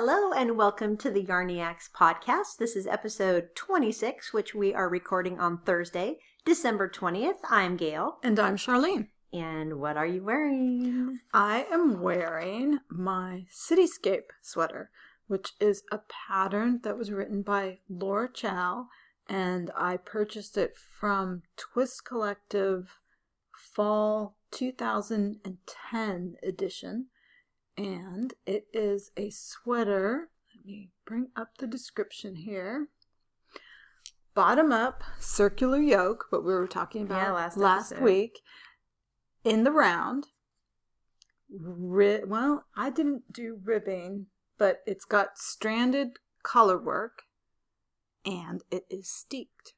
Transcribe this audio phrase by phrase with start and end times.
[0.00, 2.58] Hello and welcome to the Yarniacs podcast.
[2.60, 7.40] This is episode 26, which we are recording on Thursday, December 20th.
[7.50, 8.18] I'm Gail.
[8.22, 9.08] And I'm Charlene.
[9.32, 11.18] And what are you wearing?
[11.34, 14.90] I am wearing my Cityscape sweater,
[15.26, 18.86] which is a pattern that was written by Laura Chau,
[19.28, 22.98] and I purchased it from Twist Collective
[23.74, 27.06] Fall 2010 edition.
[27.78, 30.30] And it is a sweater.
[30.54, 32.88] Let me bring up the description here.
[34.34, 38.40] Bottom up, circular yoke, what we were talking about Yeah, last last week.
[39.44, 40.26] In the round.
[41.50, 44.26] Ri- well, I didn't do ribbing,
[44.58, 47.22] but it's got stranded color work
[48.24, 49.74] and it is steeked.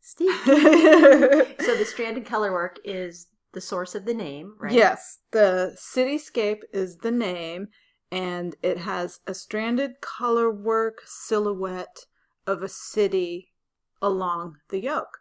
[0.00, 0.34] Steve.
[0.46, 4.70] so the stranded color work is the source of the name, right?
[4.70, 7.68] Yes, the cityscape is the name,
[8.12, 12.04] and it has a stranded color work silhouette
[12.46, 13.54] of a city
[14.02, 15.16] along the yoke.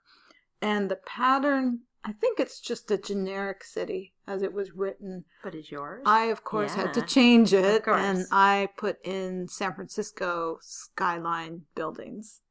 [0.62, 5.24] And the pattern, I think it's just a generic city as it was written.
[5.42, 6.04] But is yours?
[6.06, 12.42] I, of course, had to change it, and I put in San Francisco skyline buildings.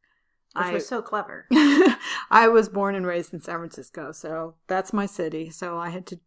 [0.56, 1.46] Which I, was so clever.
[2.30, 5.50] I was born and raised in San Francisco, so that's my city.
[5.50, 6.20] So I had to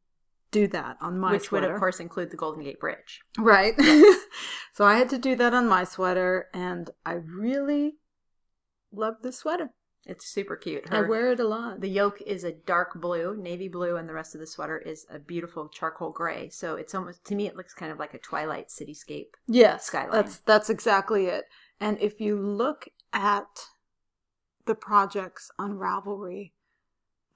[0.52, 3.22] do that on my which would, of course, include the Golden Gate Bridge.
[3.38, 3.74] Right.
[4.74, 7.96] so I had to do that on my sweater, and I really
[8.92, 9.72] love this sweater.
[10.06, 10.86] It's super cute.
[10.90, 11.82] I wear it a lot.
[11.82, 15.06] The yoke is a dark blue, navy blue, and the rest of the sweater is
[15.10, 16.48] a beautiful charcoal gray.
[16.50, 19.32] So it's almost to me, it looks kind of like a twilight cityscape.
[19.48, 20.12] yes, skyline.
[20.12, 21.46] that's that's exactly it.
[21.82, 23.68] And if you look at
[24.68, 26.54] the projects on Ravelry,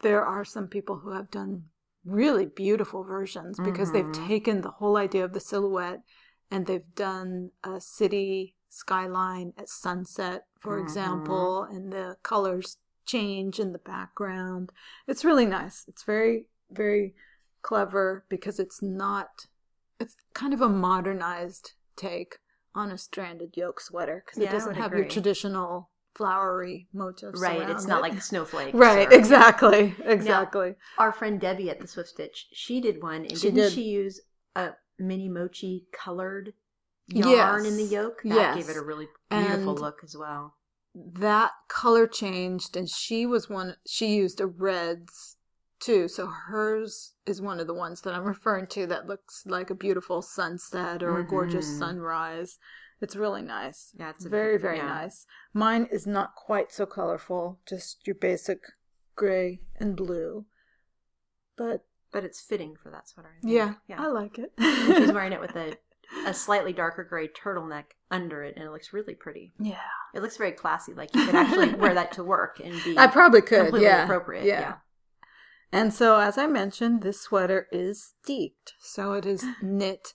[0.01, 1.69] there are some people who have done
[2.03, 4.27] really beautiful versions because they've Mhm.
[4.27, 6.01] taken the whole idea of the silhouette
[6.49, 10.81] and they've done a city skyline at sunset, for Mhm.
[10.81, 14.71] example, and the colors change in the background.
[15.07, 15.87] It's really nice.
[15.87, 17.15] It's very, very
[17.61, 19.47] clever because it's not,
[19.99, 22.39] it's kind of a modernized take
[22.73, 27.39] on a stranded yoke sweater because Yeah, it doesn't have your traditional flowery motifs.
[27.41, 27.69] Right.
[27.69, 28.01] It's not it.
[28.11, 28.73] like snowflakes.
[28.73, 30.75] Right, or- exactly, exactly.
[30.97, 33.71] Our friend Debbie at the Swift Stitch, she did one, and She didn't did.
[33.73, 34.21] she use
[34.55, 36.53] a mini mochi colored
[37.07, 38.21] yarn in the yoke?
[38.23, 38.55] That yes.
[38.55, 40.55] gave it a really beautiful And- look as well.
[40.95, 45.37] that color changed and she was one she used a reds
[45.79, 49.69] too so hers is one of the ones that i'm referring to that looks like
[49.69, 51.79] a beautiful sunset or a gorgeous Mhm.
[51.79, 52.59] sunrise
[53.01, 54.85] it's really nice Yeah, it's very very yeah.
[54.85, 58.59] nice mine is not quite so colorful just your basic
[59.15, 60.45] gray and blue
[61.57, 63.29] but But it's fitting for that sweater.
[63.37, 63.53] I think.
[63.53, 64.01] yeah, Yeah.
[64.01, 65.75] i like it she's wearing it with a,
[66.25, 69.53] a slightly darker gray turtleneck under it, and it looks really pretty.
[69.59, 69.77] yeah
[70.13, 70.93] It looks very classy.
[70.93, 74.03] Like you could actually wear that to work and be i probably could completely yeah
[74.03, 74.45] appropriate.
[74.45, 74.59] yeah.
[74.61, 74.73] Yeah.
[75.73, 78.73] And so, as I mentioned, this sweater is steeked.
[78.79, 80.13] So it is knit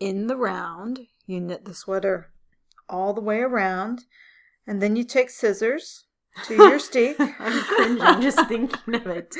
[0.00, 1.00] in the round.
[1.26, 2.30] You knit the sweater
[2.88, 4.04] all the way around,
[4.66, 6.04] and then you take scissors
[6.44, 7.16] to your steek.
[7.18, 9.34] I'm cringing just thinking of it.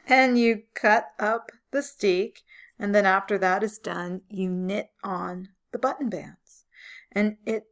[0.06, 2.42] and you cut up the steek,
[2.78, 6.64] and then after that is done, you knit on the button bands.
[7.12, 7.66] And it,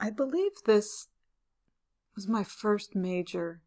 [0.00, 1.08] I believe this
[2.14, 3.60] was my first major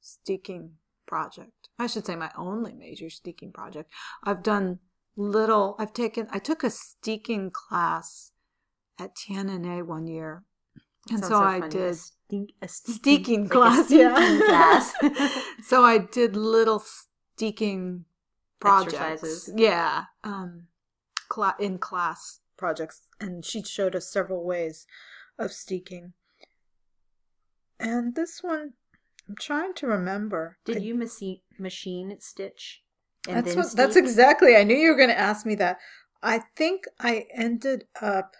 [0.00, 0.72] steeking
[1.06, 1.68] project.
[1.78, 3.92] I should say my only major steeking project.
[4.22, 4.78] I've done
[5.16, 8.32] little, I've taken, I took a steeking class
[9.00, 10.44] at TNNA one year.
[11.08, 14.40] And Sounds so, I did a, stink, a steeking like a class, yeah.
[14.46, 14.92] class.
[15.66, 16.82] so I did little
[17.36, 18.04] steeking
[18.60, 18.94] projects.
[18.94, 19.52] Exercises.
[19.56, 20.66] Yeah, um,
[21.28, 24.86] cla- in class projects, and she showed us several ways
[25.38, 26.12] of steeking.
[27.80, 28.74] And this one,
[29.26, 30.58] I'm trying to remember.
[30.66, 32.82] Did I- you machine machine stitch?
[33.26, 34.56] And That's then what, that's exactly.
[34.56, 35.78] I knew you were going to ask me that.
[36.22, 38.34] I think I ended up.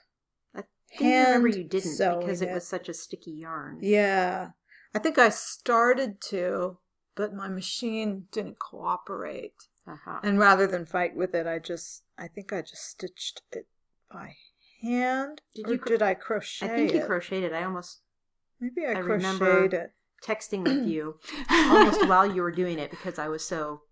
[0.95, 2.55] I didn't remember you didn't because it it.
[2.55, 3.79] was such a sticky yarn.
[3.81, 4.51] Yeah.
[4.95, 6.79] I think I started to,
[7.15, 9.55] but my machine didn't cooperate.
[9.87, 10.21] Uh-huh.
[10.23, 13.67] And rather than fight with it, I just, I think I just stitched it
[14.13, 14.35] by
[14.83, 15.43] hand.
[15.55, 17.07] Did you cro- did I crochet I think you it?
[17.07, 17.53] crocheted.
[17.53, 18.01] I almost
[18.61, 19.93] Maybe I, I crocheted remember it.
[20.25, 21.19] texting with you
[21.51, 23.83] almost while you were doing it because I was so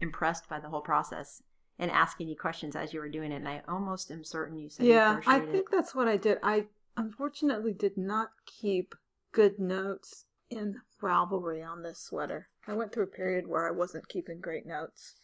[0.00, 1.42] impressed by the whole process
[1.78, 3.36] and asking you questions as you were doing it.
[3.36, 6.38] And I almost am certain you said yeah, I think that's what I did.
[6.42, 6.66] I
[6.96, 8.94] unfortunately did not keep
[9.32, 12.48] good notes in Ravelry on this sweater.
[12.66, 15.14] I went through a period where I wasn't keeping great notes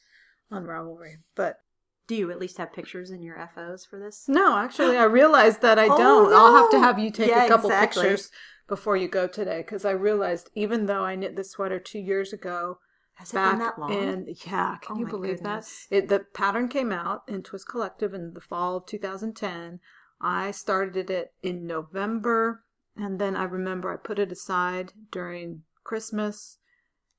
[0.50, 1.58] on Ravelry, but
[2.06, 4.24] Do you at least have pictures in your FOs for this?
[4.26, 6.32] No, actually, I realized that I Oh, don't.
[6.32, 8.02] I'll have to have you take Yeah, a couple exactly.
[8.02, 8.30] pictures
[8.66, 12.32] before you go today because I realized even though I knit this sweater two years
[12.32, 12.78] ago,
[13.18, 13.92] Has it back been that long?
[13.92, 15.86] in yeah, can Oh you believe goodness.
[15.90, 15.96] that?
[15.96, 19.80] It the pattern came out in Twist Collective in the fall of 2010.
[20.20, 22.64] I started it in November,
[22.96, 26.58] and then I remember I put it aside during Christmas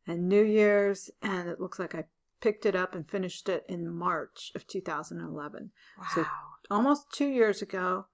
[0.07, 2.05] and New Year's, and it looks like I
[2.41, 6.05] picked it up and finished it in March of 2011 wow.
[6.15, 6.25] so-
[6.71, 8.05] almost two years ago.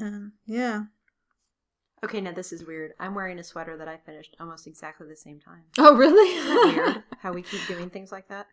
[0.00, 0.84] Um, yeah.
[2.04, 2.92] Okay, now this is weird.
[2.98, 5.62] I'm wearing a sweater that I finished almost exactly the same time.
[5.78, 6.72] Oh, really?
[6.72, 8.46] Weird how we keep doing things like that?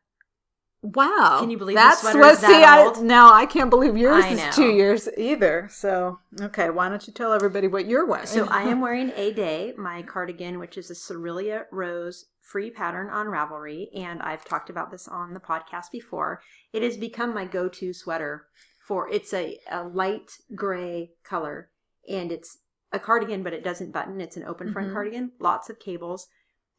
[0.84, 1.38] wow.
[1.40, 2.34] Can you believe that's this sweater what?
[2.34, 3.04] is that see, I old?
[3.04, 5.68] now I can't believe yours is two years either.
[5.72, 8.28] So okay, why don't you tell everybody what you're wearing?
[8.28, 13.10] So I am wearing A Day, my cardigan, which is a Cerelia Rose free pattern
[13.10, 16.42] on Ravelry, and I've talked about this on the podcast before.
[16.74, 18.48] It has become my go-to sweater
[18.86, 21.70] for it's a, a light gray color,
[22.08, 22.58] and it's
[22.94, 24.22] a cardigan, but it doesn't button.
[24.22, 24.94] It's an open front Mhm.
[24.94, 26.28] cardigan, lots of cables.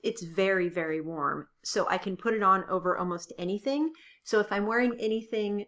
[0.02, 3.92] It's very, very warm, so I can put it on over almost anything.
[4.22, 5.66] So if I'm wearing anything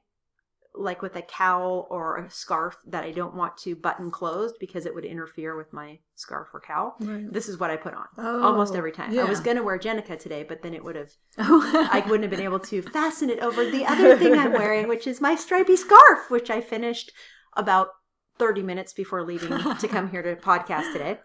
[0.78, 4.84] like with a cowl or a scarf that I don't want to button closed because
[4.84, 6.96] it would interfere with my scarf or cowl.
[7.00, 7.32] Right.
[7.32, 9.18] This is what I put on Oh, almost every time.
[9.18, 11.88] I was going to wear Jenica today, but then it would have, Oh.
[11.90, 15.06] I wouldn't have been able to fasten it over the other thing I'm wearing, which
[15.06, 17.10] is my stripy scarf, which I finished
[17.54, 17.88] about
[18.38, 21.18] 30 minutes before leaving to come here to podcast today.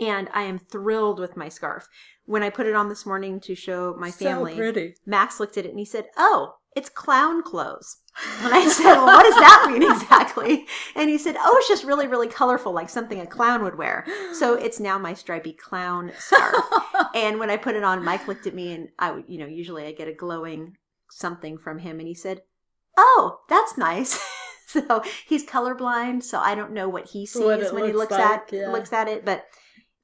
[0.00, 1.86] And I am thrilled with my scarf.
[2.24, 4.94] When I put it on this morning to show my family, So pretty.
[5.04, 7.98] Max looked at it and he said, Oh, it's clown clothes.
[8.42, 10.66] And I said, Well, what does that mean exactly?
[10.94, 14.06] And he said, Oh, it's just really, really colorful, like something a clown would wear.
[14.32, 16.64] So it's now my stripy clown scarf.
[17.14, 19.46] and when I put it on, Mike looked at me and I would, you know,
[19.46, 20.76] usually I get a glowing
[21.10, 22.42] something from him and he said,
[22.96, 24.18] Oh, that's nice.
[24.88, 28.12] so he's colorblind, so I don't know what he sees What when he looks looks
[28.12, 28.70] like, at yeah.
[28.70, 29.46] looks at it, but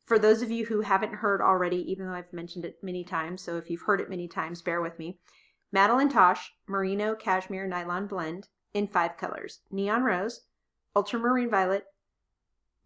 [0.05, 3.43] for those of you who haven't heard already, even though I've mentioned it many times,
[3.43, 5.19] so if you've heard it many times, bear with me.
[5.73, 10.43] Madeline Tosh Merino Cashmere Nylon Blend in five colors neon rose,
[10.95, 11.85] ultramarine violet,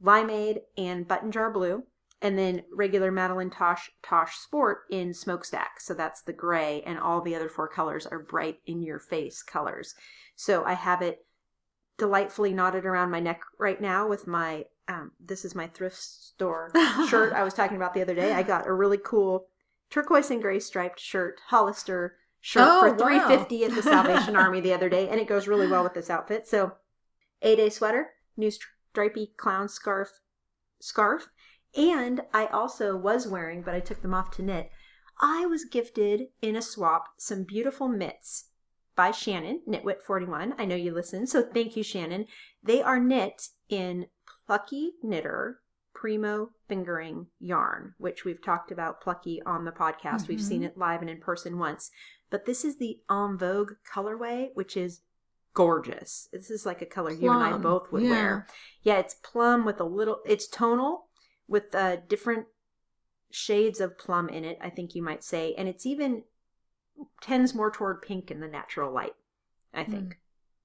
[0.03, 1.85] limeade, and button jar blue.
[2.23, 5.81] And then regular Madeline Tosh Tosh Sport in smokestack.
[5.81, 9.43] So that's the gray, and all the other four colors are bright in your face
[9.43, 9.95] colors.
[10.37, 11.25] So I have it
[12.01, 16.73] delightfully knotted around my neck right now with my um, this is my thrift store
[17.09, 18.33] shirt I was talking about the other day.
[18.33, 19.47] I got a really cool
[19.91, 24.61] turquoise and gray striped shirt, Hollister shirt Oh, for three fifty at the Salvation Army
[24.61, 26.49] the other day, and it goes really well with this outfit.
[26.49, 26.73] So,
[27.43, 30.21] a day sweater, new stripy clown scarf,
[30.81, 31.31] scarf,
[31.77, 34.71] and I also was wearing, but I took them off to knit.
[35.21, 38.47] I was gifted in a swap some beautiful mitts
[39.01, 40.53] by Shannon, Knitwit41.
[40.59, 42.27] I know you listen, so thank you, Shannon.
[42.63, 44.09] They are knit in
[44.47, 45.61] Plucky Knitter
[45.95, 50.29] Primo Fingering Yarn, which we've talked about Plucky on the podcast.
[50.29, 50.67] We've seen Mhm.
[50.67, 51.91] it live and in person once.
[52.29, 55.01] But this is the En Vogue colorway, which is
[55.55, 56.29] gorgeous.
[56.31, 58.11] This is like a color you and I both would yeah.
[58.11, 58.47] wear.
[58.83, 61.09] Yeah, it's plum with a little, it's tonal
[61.49, 62.49] with uh, different
[63.31, 65.55] shades of plum in it, I think you might say.
[65.55, 66.25] And it's even
[67.21, 69.15] tends more toward pink in the natural light,
[69.75, 70.17] I think, Mm.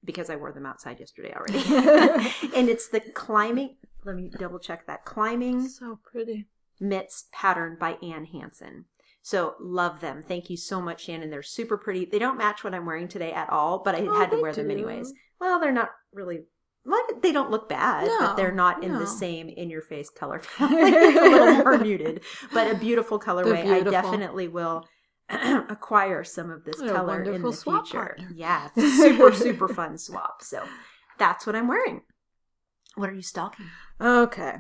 [0.04, 1.60] because I wore them outside yesterday already.
[2.56, 6.48] and it's the climbing, let me double check that climbing so pretty.
[6.80, 8.86] mitts pattern by Anne Hanson.
[9.22, 10.22] So love them.
[10.22, 11.32] Thank you so much, Shannon.
[11.32, 12.06] They're super pretty.
[12.06, 14.54] They don't match what I'm wearing today at all, but I Oh, had to wear
[14.54, 15.12] them anyways.
[15.42, 16.42] Well, they're not really.
[16.86, 19.00] Well, they don't look bad, but they're not in no.
[19.00, 20.94] the same in your face color palette.
[21.18, 22.22] a little more muted,
[22.54, 23.66] but a beautiful colorway.
[23.66, 24.88] I definitely will
[25.70, 27.98] acquire some of this What color in the swap future.
[27.98, 28.30] partner.
[28.36, 30.42] Yeah, super super fun swap.
[30.42, 30.64] So
[31.18, 32.02] that's what I'm wearing.
[32.96, 33.66] What are you stalking?
[34.00, 34.56] Okay.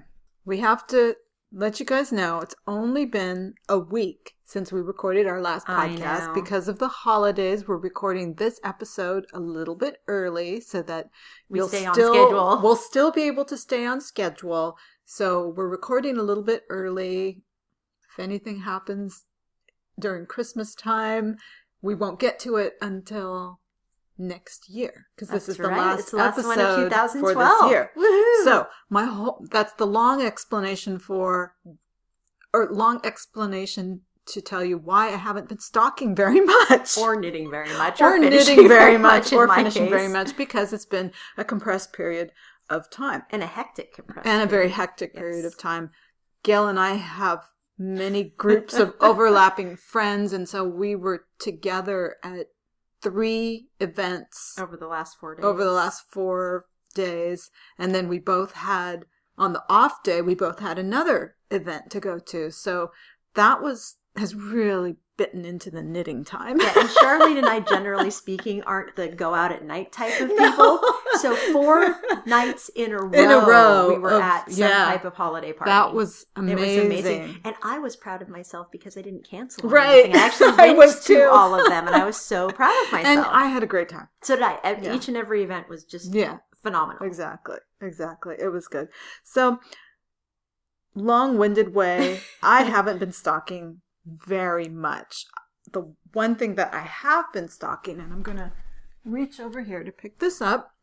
[0.46, 1.16] We have to
[1.52, 6.34] let you guys know it's only been a week since we recorded our last podcast
[6.34, 7.68] because of the holidays.
[7.68, 11.10] We're recording this episode a little bit early so that
[11.50, 12.60] We you'll stay on still, schedule.
[12.64, 14.78] We'll still be able to stay on schedule.
[15.06, 17.42] So we're recording a little bit early.
[18.12, 19.24] If anything happens
[20.00, 21.38] during Christmas time,
[21.82, 23.60] we won't get to it until
[24.18, 25.78] next year because this is the right.
[25.78, 27.62] last the last one of episode for 2012.
[27.64, 27.92] this year.
[27.98, 28.44] Woohoo!
[28.46, 31.56] So my whole that's the long explanation for
[32.54, 36.98] or long explanation to tell you why I haven't been stalking very much.
[36.98, 40.74] or knitting very much, or finishing knitting very much, in or finishing very much because
[40.74, 42.32] it's been a compressed period
[42.70, 45.20] of time and a hectic compressed and a very hectic Yes.
[45.20, 45.92] period of time.
[46.44, 47.44] Gail and I have
[47.78, 52.48] many groups of overlapping friends, and so we were together at
[53.02, 55.46] three events over the last four days.
[55.46, 56.66] over the last four
[56.96, 57.52] days.
[57.78, 59.06] And then we both had,
[59.38, 62.50] on the off day, we both had another event to go to.
[62.52, 62.92] So
[63.36, 66.60] that was, has really bitten into the knitting time.
[66.60, 70.28] Yeah, and Charlene and I, generally speaking, aren't the go out at night type of
[70.38, 70.80] people.
[70.82, 70.94] No.
[71.20, 71.96] So four
[72.26, 74.86] nights in a row, In a row we were of- at some yeah.
[74.86, 75.70] type of holiday party.
[75.72, 76.58] that was amazing.
[76.60, 79.70] It was amazing, and I was proud of myself because I didn't cancel.
[79.70, 80.06] Right.
[80.06, 80.16] anything.
[80.16, 81.30] I actually I went was to too.
[81.32, 83.18] all of them, and I was so proud of myself.
[83.18, 84.10] And I had a great time.
[84.22, 84.60] so did I.
[84.82, 84.94] Yeah.
[84.96, 86.38] Each and every event was just Yeah.
[86.62, 87.04] phenomenal.
[87.06, 87.58] Exactly.
[87.82, 88.36] Exactly.
[88.40, 88.90] It was good.
[89.24, 89.60] So,
[90.94, 95.26] long winded way, I haven't been stalking very much.
[95.72, 98.52] The one thing that I have been stalking, and I'm going to
[99.04, 100.76] reach over here to pick this up,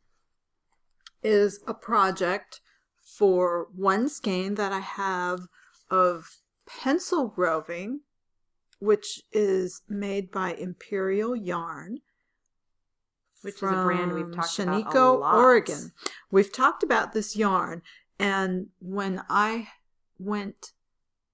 [1.22, 2.60] is a project
[2.98, 5.40] for one skein that I have
[5.90, 8.00] of pencil roving,
[8.78, 11.98] which is made by Imperial Yarn
[13.42, 15.34] Which is a brand we've talked about a Shaniko, lot.
[15.36, 15.92] Oregon.
[16.30, 17.82] We've talked about this yarn,
[18.18, 19.68] and when I
[20.18, 20.72] went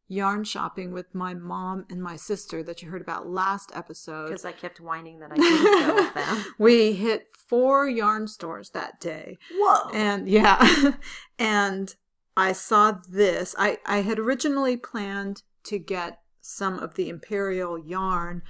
[0.08, 4.44] yarn shopping with my mom and my sister that you heard about last episode, Because
[4.44, 6.44] I kept whining that I couldn't go with them.
[6.58, 9.36] we hit four yarn stores that day.
[9.52, 9.90] Whoa!
[9.92, 10.92] And yeah,
[11.38, 11.94] and
[12.36, 13.54] I saw this.
[13.58, 18.42] I, I had originally planned to get some of the Imperial yarn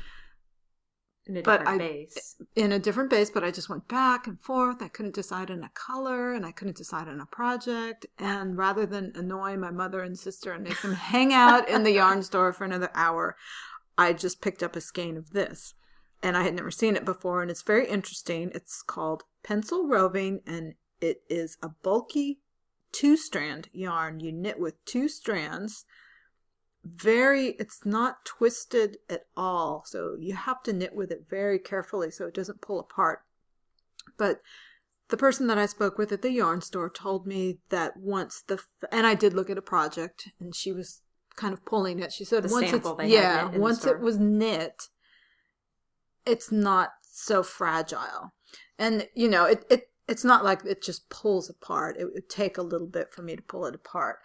[1.29, 2.37] in a but different I- base.
[2.57, 4.83] in a different base, but I just went back and forth.
[4.83, 8.07] I couldn't decide on a color and I couldn't decide on a project.
[8.19, 11.93] And rather than annoy my mother and sister and make them hang out in the
[11.93, 13.37] yarn store for another hour,
[13.97, 15.75] I just picked up a skein of this.
[16.23, 18.51] And I had never seen it before, and it's very interesting.
[18.53, 22.41] It's called Pencil Roving, and it is a bulky
[22.91, 24.19] two strand yarn.
[24.19, 25.85] You knit with two strands
[26.85, 29.85] very it's not twisted at all.
[29.87, 33.23] So you have to knit with it very carefully so it doesn't pull apart.
[34.17, 34.41] But
[35.09, 38.63] the person that i spoke with at the yarn store told me that once the
[38.93, 41.01] and i did look at a project and she was
[41.35, 42.13] kind of pulling it.
[42.13, 44.89] She said The once sample it's yeah once it was knit
[46.27, 48.35] it's not so fragile.
[48.79, 51.97] And you know it, it it's not like it just pulls apart.
[51.99, 54.19] It would take a little bit for me to pull it apart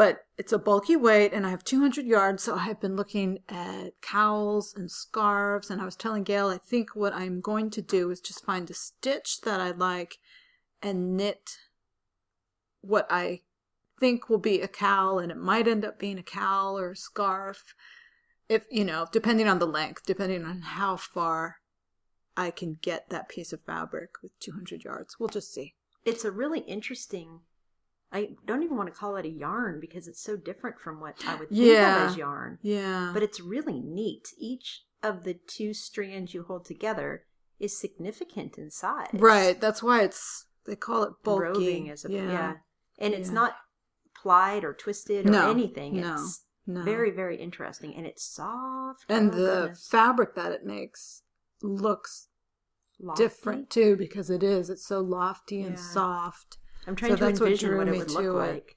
[0.00, 2.44] but it's a bulky weight and I have 200 yards.
[2.44, 5.68] So I've been looking at cowls and scarves.
[5.68, 8.70] And I was telling Gail, I think what I'm going to do is just find
[8.70, 10.16] a stitch that I like
[10.80, 11.58] and knit
[12.80, 13.42] what I
[14.00, 15.18] think will be a cowl.
[15.18, 17.74] And it might end up being a cowl or a scarf.
[18.48, 21.56] If, you know, depending on the length, depending on how far
[22.38, 25.16] I can get that piece of fabric with 200 yards.
[25.20, 25.74] We'll just see.
[26.06, 27.40] it's a really interesting
[28.12, 31.14] I don't even want to call it a yarn because it's so different from what
[31.26, 32.04] I would think Yeah.
[32.06, 32.58] of as yarn.
[32.62, 33.10] Yeah.
[33.14, 34.28] But it's really neat.
[34.36, 37.24] Each of the two strands you hold together
[37.60, 39.10] is significant in size.
[39.12, 39.60] Right.
[39.60, 41.42] That's why it's they call it bulky.
[41.42, 42.54] Roving as a yeah.
[42.98, 43.54] And it's not
[44.20, 46.00] plied or twisted or No, anything.
[46.00, 46.82] no, It's No.
[46.82, 47.94] very, very interesting.
[47.94, 49.04] And it's soft.
[49.08, 49.88] and Oh, the goodness.
[49.88, 51.22] fabric that it makes
[51.62, 52.28] looks
[52.98, 53.22] Lofty.
[53.22, 54.68] different too because it is.
[54.68, 55.82] It's so lofty and Yeah.
[55.82, 56.58] soft.
[56.86, 58.54] I'm trying So to that's what envision drew what, it would to look it.
[58.54, 58.76] like.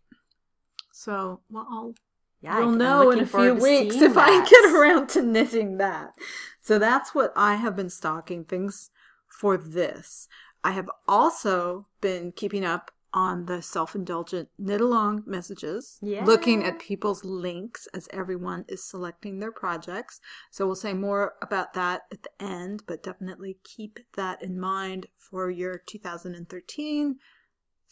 [0.92, 1.96] So well, I'll
[2.42, 6.14] Yeah, I'm know in a few weeks if I get around to knitting that.
[6.62, 8.90] So that's what I have been stocking things
[9.28, 10.28] for this.
[10.64, 16.26] I have also been keeping up on the self indulgent knit along messages, Yeah.
[16.26, 20.20] looking at people's links as everyone is selecting their projects.
[20.50, 25.08] So we'll say more about that at the end, but definitely keep that in mind
[25.16, 27.20] for your 2013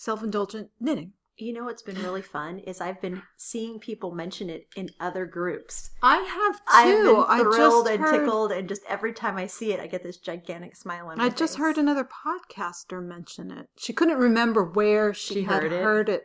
[0.02, 1.14] self indulgent knitting.
[1.38, 5.26] You know what's been really fun is I've been seeing people mention it in other
[5.26, 5.92] groups.
[6.04, 6.56] I have
[6.86, 7.26] too.
[7.28, 9.80] I've been I thrilled just and heard- tickled, and just every time I see it,
[9.80, 11.34] I get this gigantic smile on my face.
[11.34, 11.60] I just face.
[11.60, 13.70] heard another podcaster mention it.
[13.78, 15.84] She couldn't remember where she, She had heard it?
[15.84, 16.24] heard it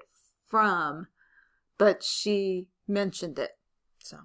[0.48, 1.06] from,
[1.78, 3.52] but she mentioned it.
[3.98, 4.20] So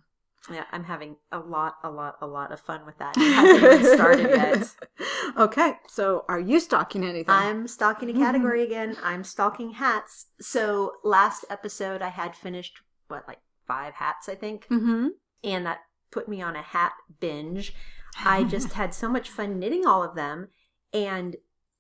[0.50, 3.16] Yeah, I'm having a lot, a lot, a lot of fun with that.
[3.16, 4.76] It hasn't even started yet.
[5.38, 7.30] okay, so are you stalking anything?
[7.30, 8.98] I'm stalking a category again.
[9.04, 10.28] I'm stalking hats.
[10.40, 15.10] So last episode, I had finished what, like five hats, I think, mm-hmm.
[15.44, 15.82] and that
[16.12, 17.74] put me on a hat binge.
[18.26, 20.50] I just had so much fun knitting all of them.
[20.92, 21.36] And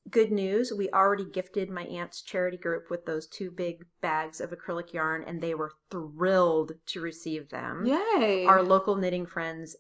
[0.09, 4.51] good news, we already gifted my aunt's charity group with those two big bags of
[4.51, 7.85] acrylic yarn, and they were thrilled to receive them.
[7.85, 8.45] Yay!
[8.45, 9.75] Our local knitting friends,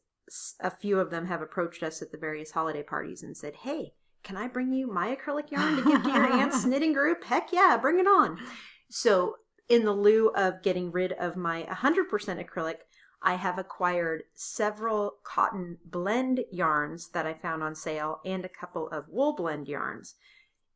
[0.59, 3.93] a few of them have approached us at the various holiday parties and said, Hey,
[4.23, 7.23] can I bring you my acrylic yarn to give to your aunt's knitting group?
[7.23, 8.37] Heck yeah, bring it on.
[8.89, 9.35] So,
[9.67, 12.75] in the lieu of getting rid of my 100% acrylic,
[13.23, 18.87] I have acquired several cotton blend yarns that I found on sale and a couple
[18.89, 20.15] of wool blend yarns.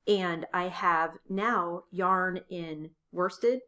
[0.08, 3.62] And I have now yarn in worsted,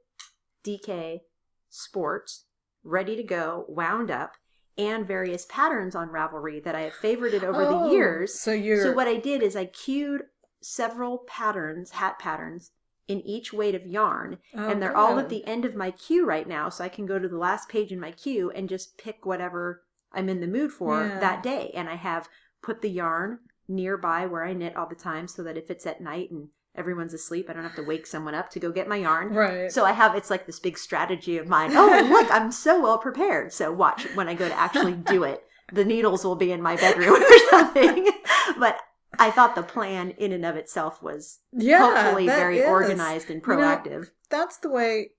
[0.63, 1.21] DK,
[1.69, 2.45] sports,
[2.83, 4.33] ready to go, wound up,
[4.77, 8.39] and various patterns on Ravelry that I have favorited over Oh, the years.
[8.39, 10.21] So you're So what I did is I queued
[10.61, 12.71] several patterns, hat patterns,
[13.07, 16.25] in each weight of yarn, Oh, and they're all at the end of my queue
[16.25, 18.97] right now, so I can go to the last page in my queue and just
[18.97, 21.19] pick whatever I'm in the mood for Yeah.
[21.19, 21.71] that day.
[21.73, 22.27] And I have
[22.61, 26.01] put the yarn nearby where I knit all the time, so that if it's at
[26.01, 28.97] night and everyone's asleep, I don't have to wake someone up to go get my
[28.97, 29.33] yarn.
[29.33, 29.71] right.
[29.71, 31.71] So I have it's like this big strategy of mine.
[31.75, 33.51] Oh, look, I'm so well prepared.
[33.53, 35.43] So watch when I go to actually do it.
[35.73, 38.09] The needles will be in my bedroom or something.
[38.59, 38.77] but
[39.19, 42.67] I thought the plan in and of itself was yeah, hopefully very is.
[42.67, 44.09] organized and You know, proactive.
[44.29, 45.11] That's the way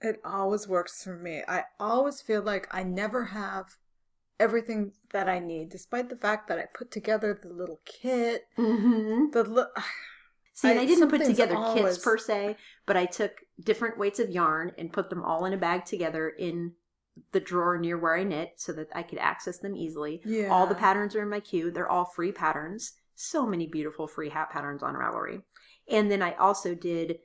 [0.00, 1.42] it always works for me.
[1.48, 3.76] I always feel like I never have
[4.38, 8.44] everything that I need, despite the fact that I put together the little kit.
[8.56, 9.30] mm-hmm.
[9.32, 9.82] The li-
[10.54, 12.56] See, and I- I, didn't put together always- kits per se,
[12.86, 16.28] but I took different weights of yarn and put them all in a bag together
[16.28, 16.72] in
[17.32, 20.22] the drawer near where I knit so that I could access them easily.
[20.24, 21.72] yeah, All the patterns are in my queue.
[21.72, 22.92] They're all free patterns.
[23.20, 25.42] So many beautiful free hat patterns on Ravelry.
[25.90, 27.18] And then I also did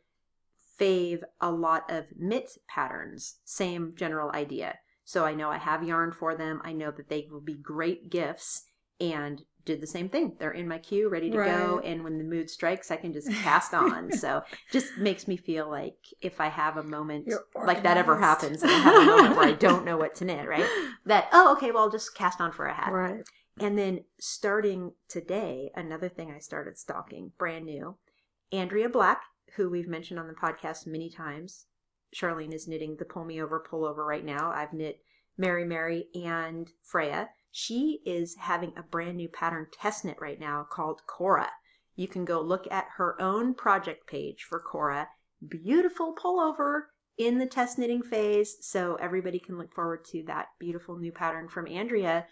[0.80, 3.36] fave a lot of mitt patterns.
[3.46, 4.80] Same general idea.
[5.06, 6.62] So I know I have yarn for them.
[6.64, 8.64] I know that they will be great gifts
[9.00, 10.36] and did the same thing.
[10.40, 11.80] They're in my queue, ready to go.
[11.84, 14.12] And when the mood strikes, I can just cast on.
[14.12, 18.64] so just makes me feel like if I have a moment like that ever happens,
[18.64, 20.66] and I have a moment where I don't know what to knit, right?
[21.06, 22.94] That, oh, okay, well, I'll just cast on for a hat.
[22.94, 23.24] right.
[23.60, 27.98] And then starting today, another thing I started stalking, brand new,
[28.52, 29.22] Andrea Black,
[29.56, 31.66] who we've mentioned on the podcast many times.
[32.16, 34.52] Charlene is knitting the pull me over pullover right now.
[34.52, 35.02] I've knit
[35.38, 37.30] Mary Mary and Freya.
[37.52, 41.50] She is having a brand new pattern test knit right now called Cora.
[41.96, 45.10] You can go look at her own project page for Cora.
[45.48, 46.86] Beautiful pullover
[47.18, 51.48] in the test knitting phase, so everybody can look forward to that beautiful new pattern
[51.48, 52.26] from Andrea.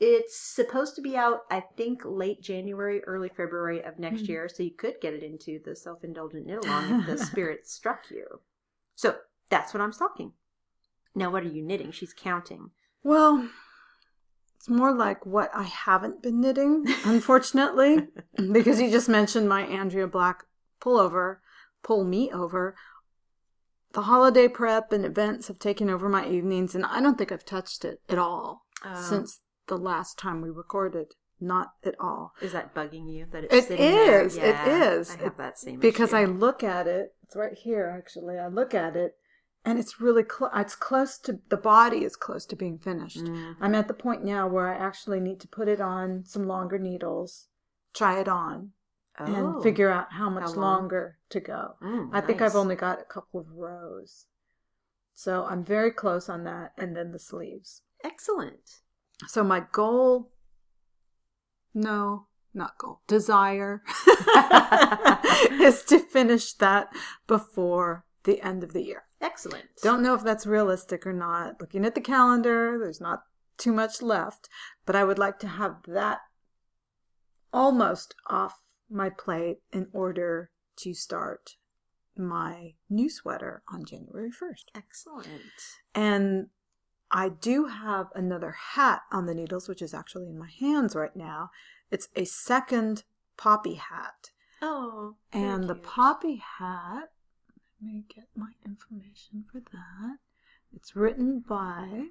[0.00, 4.28] It's supposed to be out, I think, late January, early February of next Mhm.
[4.28, 7.66] year, so you could get it into the self indulgent knit along if the spirit
[7.66, 8.40] struck you.
[8.94, 9.18] So
[9.50, 10.34] that's what I'm stalking.
[11.14, 11.90] Now, what are you knitting?
[11.90, 12.70] She's counting.
[13.02, 13.48] Well,
[14.56, 18.06] it's more like what I haven't been knitting, unfortunately,
[18.52, 20.44] because you just mentioned my Andrea Black
[20.80, 21.38] pullover,
[21.82, 22.76] pull me over.
[23.94, 27.44] The holiday prep and events have taken over my evenings, and I don't think I've
[27.44, 31.14] touched it at all Um, since the last time we recorded.
[31.40, 32.32] Not at all.
[32.42, 34.22] is that bugging you that it's It sitting there?
[34.22, 35.14] is, it Yeah, is.
[35.14, 37.14] I have that same because I look at it.
[37.22, 38.38] It's right here, actually.
[38.40, 39.14] I look at it,
[39.64, 40.50] and it's really close.
[40.56, 43.18] It's close to the body is close to being finished.
[43.24, 43.54] Mm.
[43.60, 46.76] I'm at the point now where I actually need to put it on some longer
[46.76, 47.46] needles,
[47.94, 48.72] try it on,
[49.20, 49.24] Oh.
[49.54, 50.60] and figure out how much How long?
[50.80, 51.74] longer to go.
[51.80, 52.50] Mm, I think nice.
[52.50, 54.26] I've only got a couple of rows.
[55.14, 57.82] So I'm very close on that, and then the sleeves.
[58.02, 58.80] excellent.
[59.26, 60.30] So my goal,
[61.74, 63.82] no, not goal, desire
[65.50, 66.88] is to finish that
[67.26, 69.04] before the end of the year.
[69.20, 69.64] Excellent.
[69.82, 71.60] Don't know if that's realistic or not.
[71.60, 73.22] Looking at the calendar, there's not
[73.56, 74.48] too much left,
[74.86, 76.20] but I would like to have that
[77.52, 78.54] almost off
[78.88, 81.56] my plate in order to start
[82.16, 84.64] my new sweater on January 1st.
[84.74, 85.28] Excellent.
[85.94, 86.48] And
[87.10, 91.14] I do have another hat on the needles, which is actually in my hands right
[91.16, 91.50] now.
[91.90, 93.04] It's a second
[93.36, 94.30] poppy hat.
[94.60, 95.16] Oh.
[95.32, 97.12] And the poppy hat,
[97.48, 100.18] let me get my information for that.
[100.72, 102.08] It's written by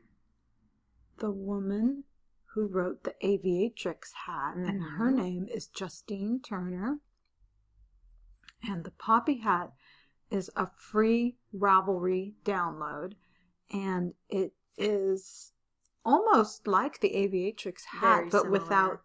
[1.17, 2.05] the woman
[2.53, 5.15] who wrote the Aviatrix hat, and her Mhm.
[5.15, 7.01] name is Justine Turner.
[8.63, 9.73] And the poppy hat
[10.31, 13.15] is a free Ravelry download,
[13.69, 15.51] and it is
[16.05, 18.59] almost like the Aviatrix hat, Very but similar.
[18.59, 19.01] without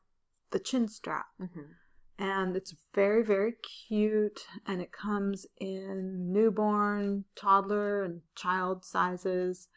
[0.51, 1.77] the chin strap Mhm.
[2.19, 9.69] and it's very very cute and it comes in newborn toddler and child sizes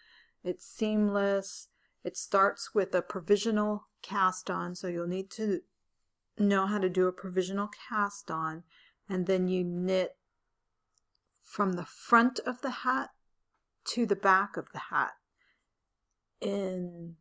[0.43, 1.69] it's seamless
[2.03, 5.61] it starts with a provisional cast on so you'll need to
[6.37, 8.63] know how to do a provisional cast on
[9.07, 10.17] and then you knit
[11.41, 13.11] from the front of the hat
[13.85, 15.13] to the back of the hat
[16.41, 17.15] in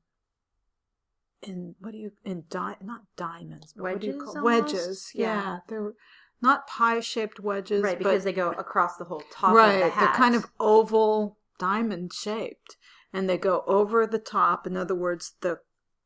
[1.42, 4.72] in what do you in di- not diamonds but what do you Wedges call almost?
[4.74, 5.26] wedges Yeah.
[5.42, 5.92] yeah, they're
[6.40, 9.90] not pie shaped wedges Right, because they go across the whole top right of the
[9.90, 10.00] hat.
[10.00, 12.76] they're kind of oval diamond shaped
[13.12, 14.66] and they go over the top.
[14.66, 15.58] In other words, the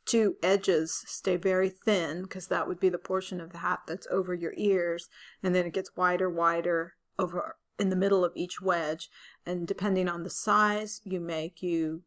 [0.05, 4.07] two edges stay very thin because that would be the portion of the hat that's
[4.11, 5.09] over your ears,
[5.43, 9.09] and then it gets wider, wider over in the middle of each wedge.
[9.47, 12.03] And depending on the size you make, you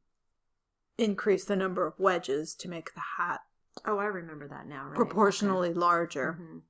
[1.01, 3.41] increase the number of wedges to make the hat
[3.85, 4.87] Oh, I remember that now.
[4.87, 4.95] Right?
[4.95, 6.31] proportionally larger.
[6.31, 6.41] Okay.
[6.43, 6.61] Mhm.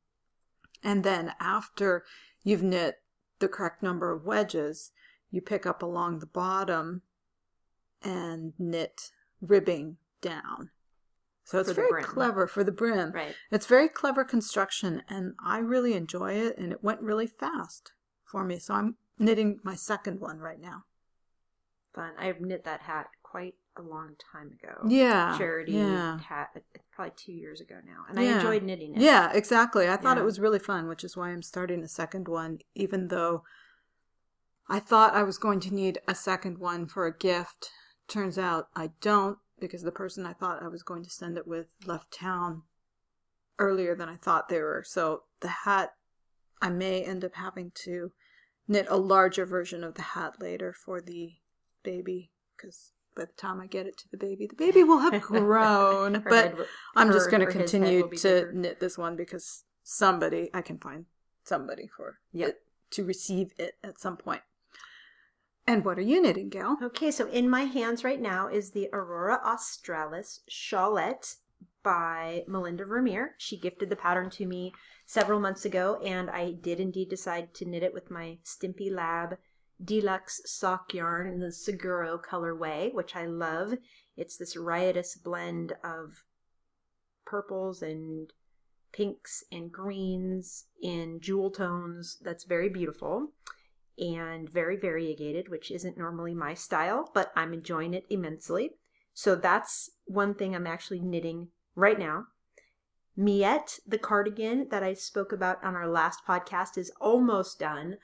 [0.83, 2.05] And then after
[2.43, 3.01] you've knit
[3.39, 4.91] the correct number of wedges,
[5.31, 7.01] you pick up along the bottom
[8.03, 10.69] and knit ribbing down.
[11.43, 12.03] So it's very brim.
[12.03, 13.11] clever for the brim.
[13.11, 13.35] Right.
[13.49, 18.43] It's very clever construction and I really enjoy it and it went really fast for
[18.43, 18.59] me.
[18.59, 20.85] So I'm knitting my second one right now.
[21.93, 22.13] Fun.
[22.17, 24.81] I've knit that hat quite a long time ago.
[24.87, 25.37] Yeah.
[25.37, 26.19] Charity Yeah.
[26.19, 26.63] hat.
[26.91, 29.01] Probably two years ago now, and I enjoyed knitting it.
[29.01, 29.87] Yeah, exactly.
[29.87, 30.23] I thought Yeah.
[30.23, 33.43] it was really fun, which is why I'm starting a second one, even though
[34.67, 37.71] I thought I was going to need a second one for a gift.
[38.07, 41.47] Turns out I don't, because the person I thought I was going to send it
[41.47, 42.63] with left town
[43.57, 44.83] earlier than I thought they were.
[44.85, 45.95] So the hat,
[46.61, 48.11] I may end up having to
[48.67, 51.35] knit a larger version of the hat later for the
[51.83, 55.21] baby, because by the time I get it to the baby, the baby will have
[55.21, 56.23] grown.
[56.27, 58.51] But head I'm just going to or his head continue to bigger.
[58.53, 61.05] knit this one because somebody I can find
[61.43, 62.49] somebody for Yep.
[62.49, 62.55] it
[62.91, 64.41] to receive it at some point.
[65.67, 66.77] And what are you knitting, Gail?
[66.81, 71.35] Okay, so in my hands right now is the Aurora Australis Shawlette
[71.83, 73.35] by Melinda Vermeer.
[73.37, 74.73] She gifted the pattern to me
[75.05, 79.37] several months ago, and I did indeed decide to knit it with my Stimpy Lab
[79.83, 83.75] Deluxe Sock Yarn in the Seguro colorway, which I love.
[84.15, 86.25] It's this riotous blend of
[87.25, 88.31] purples and
[88.91, 93.31] pinks and greens in jewel tones that's very beautiful
[93.97, 98.71] and very variegated, which isn't normally my style, but I'm enjoying it immensely.
[99.13, 102.25] So that's one thing I'm actually knitting right now.
[103.15, 107.97] Miette, the cardigan that I spoke about on our last podcast, is almost done.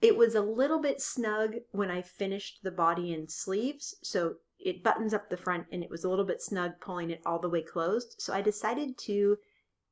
[0.00, 4.82] It was a little bit snug when I finished the body and sleeves, so it
[4.82, 7.48] buttons up the front and it was a little bit snug pulling it all the
[7.48, 8.16] way closed.
[8.18, 9.36] So I decided to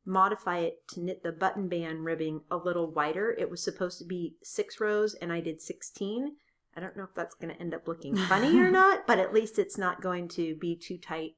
[0.04, 3.34] modify it to knit the button band ribbing a little wider.
[3.38, 6.36] It was supposed to be six rows and I did 16.
[6.76, 9.34] I don't know if that's going to end up looking funny or not, but at
[9.34, 11.32] least it's not going to be too tight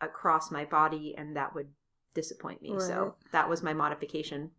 [0.00, 1.68] across my body and that would
[2.14, 2.72] disappoint me.
[2.72, 2.82] Right.
[2.82, 4.50] So that was my modification.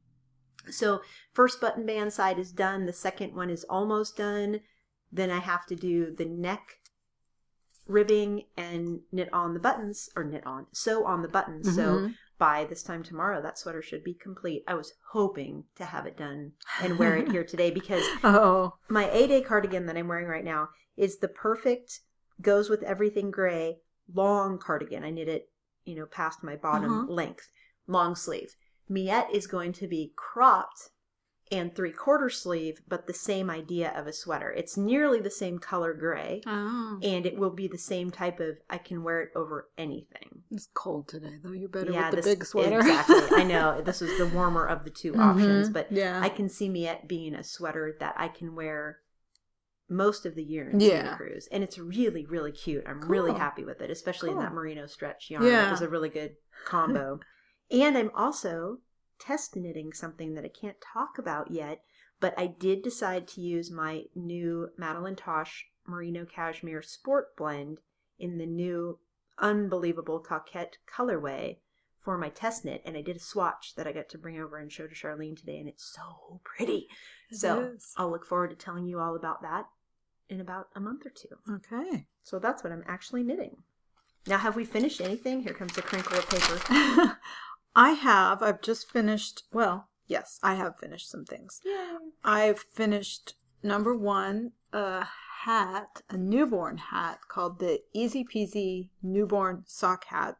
[0.72, 1.02] So
[1.34, 2.86] first button band side is done.
[2.86, 4.62] The second one is almost done.
[5.12, 6.80] Then I have to do the neck
[7.88, 11.74] ribbing and knit on the buttons or knit on sew on the buttons.
[11.74, 12.16] So Mhm.
[12.38, 14.64] by this time tomorrow that sweater should be complete.
[14.68, 19.10] I was hoping to have it done and wear it here today because Oh, my
[19.10, 22.02] A day cardigan that I'm wearing right now is the perfect
[22.42, 23.80] goes with everything gray
[24.14, 25.04] long cardigan.
[25.04, 25.50] I knit it,
[25.86, 27.12] you know, past my bottom Uh-huh.
[27.14, 27.50] length,
[27.88, 28.56] long sleeve.
[28.90, 30.90] Miette is going to be cropped
[31.52, 34.52] and three quarter sleeve, but the same idea of a sweater.
[34.52, 37.00] It's nearly the same color gray, oh.
[37.02, 38.58] and it will be the same type of.
[38.70, 40.44] I can wear it over anything.
[40.52, 41.54] It's cold today, though.
[41.54, 42.80] You're better yeah, with the this, big sweater.
[42.80, 43.38] Exactly.
[43.38, 45.74] I know this is the warmer of the 2 options, Mhm.
[45.74, 49.00] but yeah, I can see Miette being a sweater that I can wear
[49.90, 51.04] most of the year in Yeah.
[51.04, 51.48] Santa Cruz.
[51.50, 52.84] And it's really, really cute.
[52.86, 55.46] I'm really happy with it, especially in that merino stretch yarn.
[55.46, 55.70] Yeah.
[55.70, 57.20] It was a really good combo.
[57.72, 58.80] and I'm also
[59.20, 61.82] test knitting something that I can't talk about yet,
[62.20, 67.80] but I did decide to use my new Madeline Tosh Merino Cashmere Sport Blend
[68.20, 69.00] in the new
[69.40, 71.58] unbelievable coquette colorway
[72.00, 74.58] for my test knit and I did a swatch that I got to bring over
[74.58, 76.88] and show to Charlene today and it's so pretty.
[77.30, 77.94] It so is.
[77.98, 79.66] I'll look forward to telling you all about that
[80.30, 81.54] in about a month or two.
[81.56, 82.08] okay.
[82.24, 83.58] So that's what I'm actually knitting.
[84.26, 85.42] Now have we finished anything?
[85.44, 87.18] Here comes a crinkle of paper.
[87.78, 88.42] I have.
[88.42, 89.44] I've just finished.
[89.54, 91.62] Well, yes, I have finished some things.
[91.64, 91.98] Yay.
[92.24, 95.06] I've finished number one, a
[95.44, 100.38] hat, a newborn hat called the Easy Peasy Newborn Sock Hat,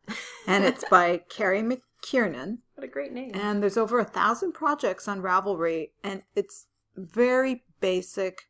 [0.48, 2.58] and it's by Carrie McKiernan.
[2.74, 3.32] What a great name.
[3.36, 8.50] And there's over a thousand projects on Ravelry, and it's very basic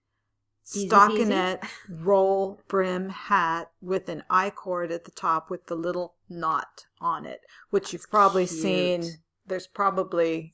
[0.76, 6.16] Easy stockinette roll brim hat with an I cord at the top with the little
[6.30, 8.60] knot on it, which you've probably cute.
[8.62, 9.04] seen.
[9.46, 10.54] There's probably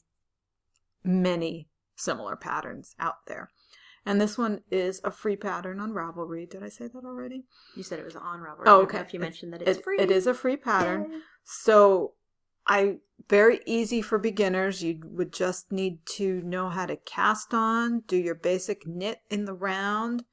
[1.03, 3.49] many similar patterns out there.
[4.05, 6.49] And this one is a free pattern on Ravelry.
[6.49, 7.45] Did I say that already?
[7.75, 8.63] you said it was on Ravelry.
[8.65, 8.99] Oh, okay.
[8.99, 9.97] If you mentioned that it's It- free.
[9.99, 11.11] It is a free pattern.
[11.11, 11.19] Yay.
[11.45, 12.13] So
[12.67, 12.97] I
[13.29, 14.83] very easy for beginners.
[14.83, 19.45] You would just need to know how to cast on, do your basic knit in
[19.45, 20.25] the round,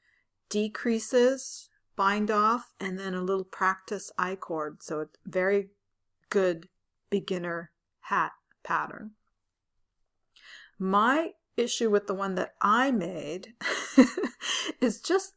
[0.49, 4.83] decreases bind off and then a little practice I cord.
[4.83, 5.69] So it's very
[6.31, 6.69] good
[7.11, 8.33] beginner hat
[8.65, 9.11] pattern.
[10.79, 13.55] My issue with the one that I made
[14.81, 15.35] is just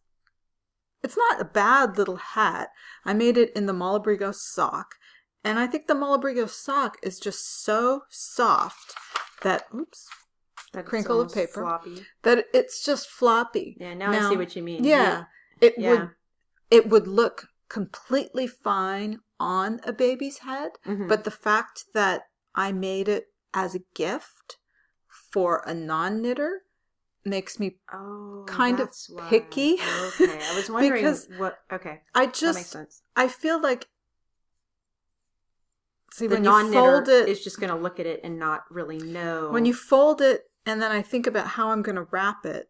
[1.04, 2.70] it's not a bad little hat.
[3.04, 4.96] I made it in the Malabrigo sock,
[5.44, 8.94] and I think the Malabrigo sock is just so soft
[9.42, 10.08] that oops,
[10.74, 11.62] That's crinkle of paper.
[11.62, 12.06] Floppy.
[12.24, 13.78] that it's just floppy.
[13.80, 14.84] Yeah, now, I see what you mean.
[14.84, 15.26] Yeah,
[15.62, 15.90] it Yeah.
[15.90, 16.10] would
[16.72, 21.08] it would look completely fine on a baby's head, Mhm.
[21.08, 22.24] but the fact that
[22.56, 24.58] I made it as a gift
[25.32, 26.62] for a non-knitter
[27.26, 29.30] makes me oh, kind of that's why.
[29.30, 29.74] picky.
[29.74, 31.60] Okay, I was wondering Because what.
[31.72, 33.02] Okay, I that makes just sense.
[33.16, 33.88] I feel like
[36.14, 38.38] see The when you non-knitter fold it is just going to look at it and
[38.38, 39.50] not really know.
[39.52, 42.70] when you fold it and then I think about how I'm going to wrap it.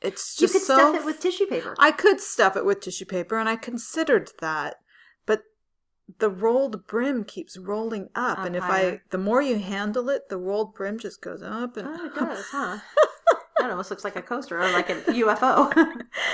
[0.00, 1.74] It's just you could so stuff it with tissue paper.
[1.78, 4.76] I could stuff it with tissue paper, and I considered that,
[5.26, 5.42] but
[6.18, 8.92] the rolled brim keeps rolling up, Up and if higher.
[8.92, 12.14] I, the more you handle it, the rolled brim just goes up and oh, it
[12.14, 12.78] does, huh?
[13.58, 15.72] that almost looks like a coaster or like a UFO.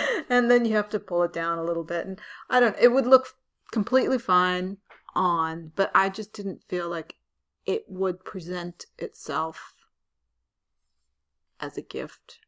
[0.28, 2.76] and then you have to pull it down a little bit, and I don't.
[2.78, 3.28] It would look
[3.72, 4.76] completely fine
[5.14, 7.16] on, but I just didn't feel like
[7.66, 9.74] it would present itself
[11.60, 12.40] as a gift.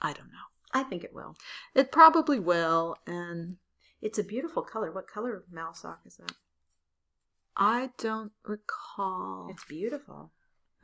[0.00, 0.46] I don't know.
[0.72, 1.36] I think it will.
[1.74, 3.56] It probably will, and
[4.02, 4.92] It's a beautiful color.
[4.92, 6.32] What color mal sock is that?
[7.56, 9.48] I don't recall.
[9.50, 10.32] It's beautiful.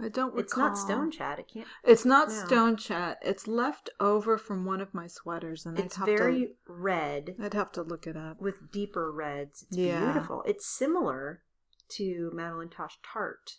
[0.02, 0.40] I don't recall.
[0.40, 1.38] It's not stone chat.
[1.38, 1.66] It can't.
[1.84, 2.34] It's not No.
[2.34, 3.18] stone chat.
[3.22, 6.54] It's left over from one of my sweaters, and It's very to.
[6.66, 8.40] red I'd have to look it up.
[8.40, 9.62] with deeper reds.
[9.68, 10.12] It's Yeah.
[10.12, 10.42] beautiful.
[10.46, 11.42] It's similar
[11.90, 13.58] to Madeline Tosh tart,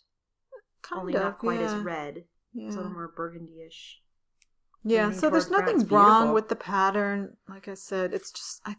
[0.82, 1.66] Kind only of, not quite yeah.
[1.76, 2.26] as red.
[2.52, 4.02] Yeah, It's a little more burgundy-ish.
[4.82, 5.10] yeah.
[5.12, 7.36] So there's nothing wrong with the pattern.
[7.48, 8.76] Like I said, it's just I.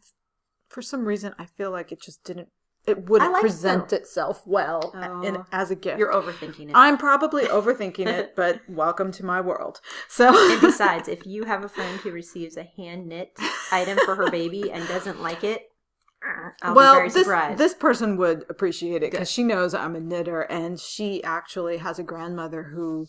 [0.70, 2.50] For some reason, I feel like it just didn't.
[2.88, 4.92] It wouldn't like present the- itself well
[5.24, 5.46] in, Oh.
[5.52, 5.98] as a gift.
[5.98, 6.72] You're overthinking it.
[6.76, 9.82] I'm probably overthinking it, but welcome to my world.
[10.08, 13.32] So and besides, if you have a friend who receives a hand knit
[13.72, 15.64] item for her baby and doesn't like it,
[16.64, 20.00] I'll well, be very this this person would appreciate it because she knows I'm a
[20.00, 23.08] knitter, and she actually has a grandmother who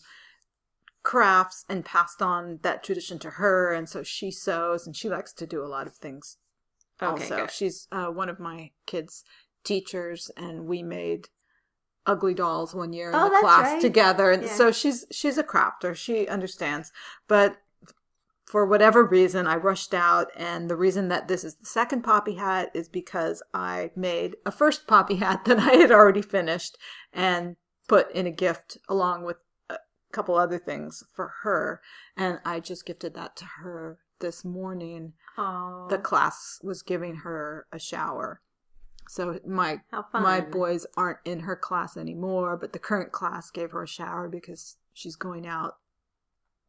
[1.03, 5.33] crafts and passed on that tradition to her, and so she sews and she likes
[5.33, 6.37] to do a lot of things.
[7.01, 7.51] Okay, also, good.
[7.51, 9.23] she's uh, one of my kids'
[9.67, 11.27] teachers, and we made
[12.05, 13.81] ugly dolls one year in Oh, the class right.
[13.81, 14.53] together, and Yeah.
[14.55, 15.95] so she's she's a crafter.
[15.95, 16.91] She understands,
[17.27, 17.57] but
[18.45, 22.35] for whatever reason, I rushed out, and the reason that this is the second poppy
[22.35, 26.77] hat is because I made a first poppy hat that I had already finished
[27.11, 27.57] and
[27.89, 29.35] put in a gift along with
[29.69, 29.77] a
[30.13, 31.81] couple other things for her,
[32.15, 35.13] and I just gifted that to her this morning.
[35.37, 38.41] oh, The class was giving her a shower.
[39.09, 39.81] So my
[40.13, 44.27] my boys aren't in her class anymore, but the current class gave her a shower
[44.27, 45.77] because she's going out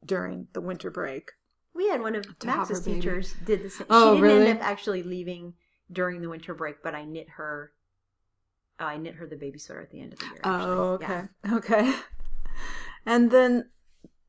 [0.05, 1.33] during the winter break.
[1.75, 3.87] We had one of Max's teachers did the same.
[3.91, 4.51] Oh, she didn't really?
[4.51, 5.55] end up actually leaving
[5.91, 7.73] during the winter break, but I knit her.
[8.81, 10.35] Uh, I knit her the baby sweater at the end of the year.
[10.45, 10.53] actually.
[10.55, 11.27] Oh, Yeah.
[11.47, 11.83] okay.
[11.89, 11.95] Okay.
[13.07, 13.71] And then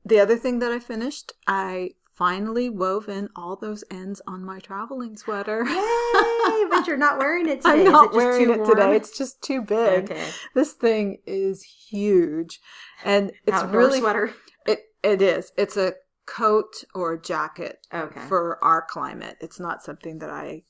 [0.06, 4.60] the other thing that I finished, I finally wove in all those ends on my
[4.60, 5.64] traveling sweater.
[5.66, 6.66] Yay!
[6.70, 7.70] But you're not wearing it today.
[7.72, 8.84] I'm it not just wearing too it today.
[8.86, 8.96] warm?
[8.96, 10.12] It's just too big.
[10.12, 10.28] Okay.
[10.54, 12.60] This thing is huge.
[13.04, 14.34] And it's Outdoor really sweater.
[14.68, 15.52] it it is.
[15.58, 15.94] It's a
[16.28, 18.22] coat or a jacket Okay.
[18.28, 19.38] for our climate.
[19.42, 20.64] It's not something that I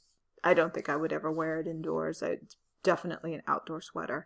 [0.44, 2.22] I don't think I would ever wear it indoors.
[2.22, 4.26] It's definitely an outdoor sweater.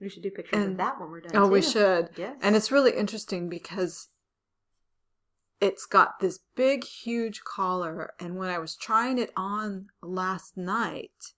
[0.00, 1.36] we should do pictures of that when we're done.
[1.36, 2.10] Oh, we should.
[2.16, 2.36] Yes.
[2.42, 4.08] And it's really interesting because
[5.60, 8.12] it's got this big, huge collar.
[8.20, 11.32] And when I was trying it on last night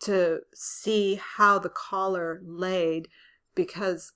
[0.00, 3.08] to see how the collar laid,
[3.54, 4.12] because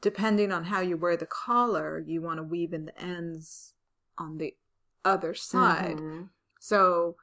[0.00, 3.74] depending on how you wear the collar, you want to weave in the ends
[4.16, 4.56] on the
[5.04, 5.96] other side.
[5.96, 6.28] Mhm.
[6.60, 7.16] So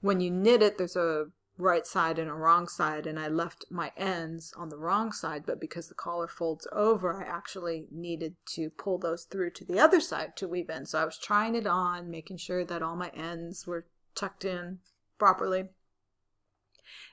[0.00, 3.64] when you knit it, there's a right side and a wrong side, and I left
[3.70, 8.36] my ends on the wrong side, but because the collar folds over, I actually needed
[8.54, 10.86] to pull those through to the other side to weave in.
[10.86, 14.78] So I was trying it on, making sure that all my ends were tucked in
[15.18, 15.68] properly.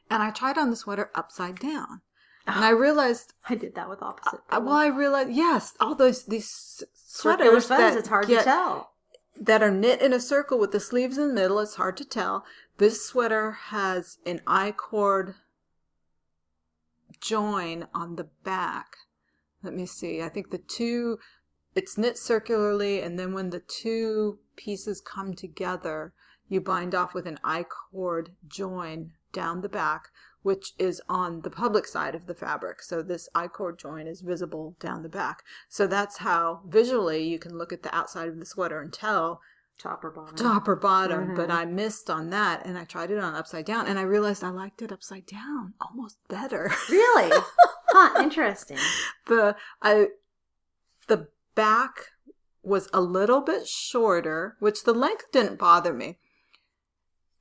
[0.09, 2.01] And I tried on the sweater upside down.
[2.45, 4.39] And I realized, I did that with opposite.
[4.49, 8.43] uh, well, I realized, yes, all those these s- sweaters that It's hard get- to
[8.45, 8.93] tell.
[9.35, 11.59] that are knit in a circle with the sleeves in the middle.
[11.59, 12.45] It's hard to tell.
[12.77, 15.33] This sweater has an I cord
[17.19, 18.97] join on the back.
[19.63, 20.21] Let me see.
[20.21, 21.17] I think the two,
[21.73, 26.13] it's knit circularly, and then when the two pieces come together,
[26.47, 30.09] you bind off with an I-cord join down the back,
[30.43, 32.83] which is on the public side of the fabric.
[32.83, 35.43] So this I-cord join is visible down the back.
[35.67, 39.41] So that's how visually you can look at the outside of the sweater and tell
[39.79, 40.35] Top or bottom.
[40.35, 41.35] top or bottom.
[41.35, 41.53] But Mhm.
[41.55, 44.49] I missed on that and I tried it on upside down and I realized I
[44.49, 46.71] liked it upside down almost better.
[46.89, 47.31] Really?
[47.89, 48.77] huh, interesting.
[49.27, 50.07] the I
[51.07, 52.07] the back
[52.63, 56.17] was a little bit shorter, which the length didn't bother me.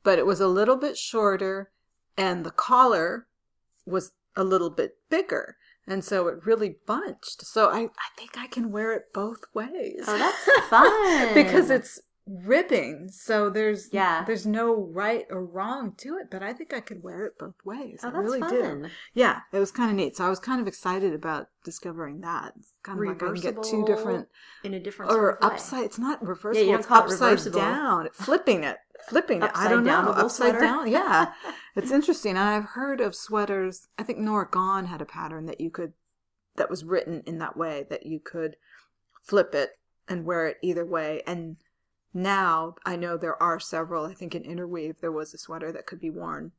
[0.03, 1.73] But it was a little bit shorter
[2.17, 3.27] and the collar
[3.85, 5.57] was a little bit bigger.
[5.89, 7.43] And so it really bunched.
[7.47, 10.05] So I, I think I can wear it both ways.
[10.07, 11.35] Oh, that's fun.
[11.35, 13.09] because it's ribbing.
[13.13, 14.25] So there's Yeah.
[14.25, 17.55] there's no right or wrong to it, but I think I could wear it both
[17.65, 18.01] ways.
[18.03, 18.63] Oh, I really do.
[18.63, 18.91] fun.
[19.15, 20.17] Yeah, it was kind of neat.
[20.17, 22.55] So I was kind of excited about discovering that.
[22.59, 24.29] It's kind of like I can get two different
[24.65, 25.55] In a different sort or of way.
[25.55, 25.85] upside.
[25.85, 26.65] It's not reversible.
[26.67, 27.61] you don't it's upside reversible.
[27.61, 28.09] down.
[28.13, 29.51] Flipping it, flipping it.
[29.55, 30.11] I don't know.
[30.11, 30.61] Upside sweater?
[30.61, 30.89] down.
[30.91, 31.33] Yeah,
[31.77, 32.31] it's interesting.
[32.33, 33.87] And I've heard of sweaters.
[33.99, 35.93] I think Norah Gaughan had a pattern that you could
[36.57, 38.57] that was written in that way that you could
[39.23, 41.23] flip it and wear it either way.
[41.27, 41.57] And
[42.17, 44.07] now I know there are several.
[44.07, 46.53] I think in Interweave there was a sweater that could be worn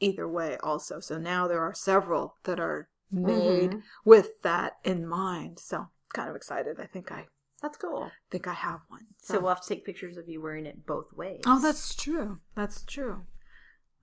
[0.00, 1.00] either way also.
[1.00, 3.82] So now there are several that are made Mhm.
[4.04, 5.58] with that in mind.
[5.60, 6.78] So kind of excited.
[6.80, 7.28] I think I
[7.62, 8.12] That's cool.
[8.30, 9.06] think I have one.
[9.16, 11.42] So we'll have to take pictures of you wearing it both ways.
[11.46, 12.40] Oh, that's true.
[12.54, 13.26] That's true.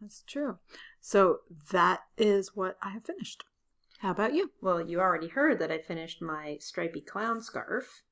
[0.02, 0.60] That's true.
[1.00, 3.46] So that is what I have finished.
[4.00, 4.52] How about you?
[4.60, 4.82] well.
[4.82, 8.04] You already heard that I finished my stripy clown scarf,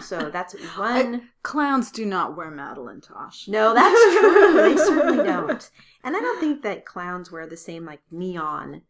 [0.00, 1.28] so that's one.
[1.42, 3.48] Clowns do not wear Madeline Tosh.
[3.48, 4.52] No, that's true.
[4.54, 5.70] they certainly don't.
[6.04, 8.82] And I don't think that clowns wear the same like neon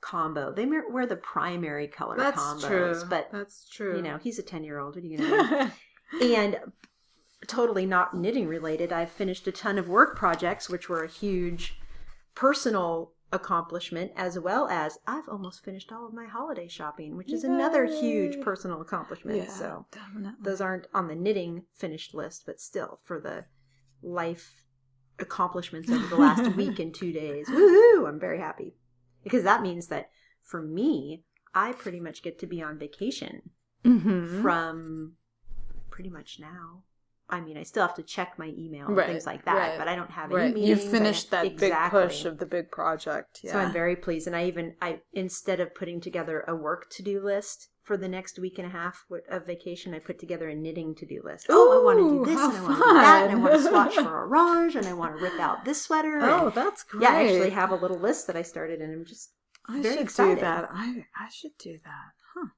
[0.00, 0.52] combo.
[0.52, 2.66] They wear the primary color That's combos.
[2.66, 3.02] true.
[3.08, 3.96] But that's true.
[3.96, 4.94] you know, he's a ten year old.
[4.96, 5.72] What are you gonna
[6.20, 6.34] do?
[6.34, 6.58] and
[7.46, 11.78] totally not knitting related, I've finished a ton of work projects, which were a huge
[12.34, 17.44] personal accomplishment, as well as I've almost finished all of my holiday shopping, which is
[17.44, 19.38] another huge personal accomplishment.
[19.38, 20.32] yeah, So definitely.
[20.42, 23.46] those aren't on the knitting finished list, but still for the
[24.02, 24.64] life
[25.18, 27.48] accomplishments over the last week and two days.
[27.48, 28.06] Woohoo!
[28.08, 28.76] I'm very happy.
[29.24, 30.10] Because that means that
[30.42, 31.22] for me,
[31.54, 33.50] I pretty much get to be on vacation
[33.84, 34.42] Mhm.
[34.42, 35.16] from
[35.90, 36.84] pretty much now.
[37.32, 39.78] I mean, I still have to check my email and Right, things like that, right,
[39.78, 40.56] but I don't have any right.
[40.56, 40.86] You meetings.
[40.86, 43.40] I finished that big push of the big project.
[43.42, 43.52] Yeah.
[43.52, 47.02] So I'm very pleased, and I even I instead of putting together a work to
[47.02, 50.54] do list for the next week and a half of vacation, I put together a
[50.54, 51.46] knitting to do list.
[51.48, 53.54] oh, I want to do this, and I want to do that, and I want
[53.54, 56.18] to swatch for orange, and I want to rip out this sweater.
[56.20, 57.02] Oh, and- that's great.
[57.02, 59.32] yeah, I actually have a little list that I started, and I'm just
[59.66, 60.34] I very should excited.
[60.36, 60.68] do that.
[60.70, 62.12] I I should do that.
[62.34, 62.48] Huh.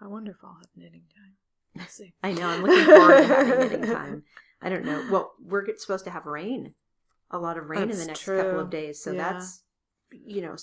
[0.00, 1.34] I wonder if I'll have knitting time.
[1.76, 2.14] Let's see.
[2.22, 4.22] I know I'm looking forward to having knitting time.
[4.60, 5.06] I don't know.
[5.10, 6.74] Well, we're supposed to have rain,
[7.30, 8.40] a lot of rain in the next true.
[8.42, 9.32] couple of days, so Yeah.
[9.32, 9.62] that's
[10.10, 10.54] you know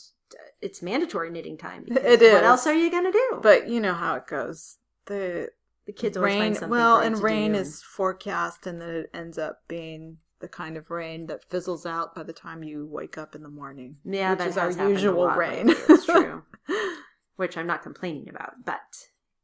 [0.61, 1.85] it's mandatory knitting time.
[1.89, 2.33] It What is.
[2.43, 3.39] else are you gonna do?
[3.41, 4.77] But you know how it goes.
[5.07, 5.49] The
[5.85, 6.69] the kids always rain find something.
[6.69, 10.91] well and rain do, is forecast and then it ends up being the kind of
[10.91, 14.39] rain that fizzles out by the time you wake up in the morning Yeah, which
[14.39, 16.43] that is our usual rain lately, It's true.
[17.37, 18.79] which I'm not complaining about, but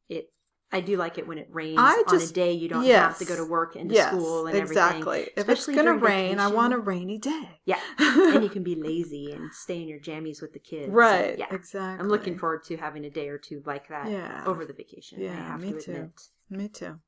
[0.07, 0.29] it.
[0.75, 3.25] I do like it when it rains I on a day you don't have to
[3.25, 4.97] go to work and to yes school and exactly everything.
[5.01, 5.41] Exactly.
[5.41, 8.75] If it's gonna during rain i want a rainy day Yeah, and you can be
[8.75, 10.89] lazy and stay in your jammies with the kids.
[10.89, 14.43] right yeah, exactly I'm looking forward to having a day or two like that Yeah.
[14.45, 15.19] over the vacation.
[15.19, 15.91] I Yeah, have me to too.
[15.91, 16.21] admit.
[16.49, 16.99] me too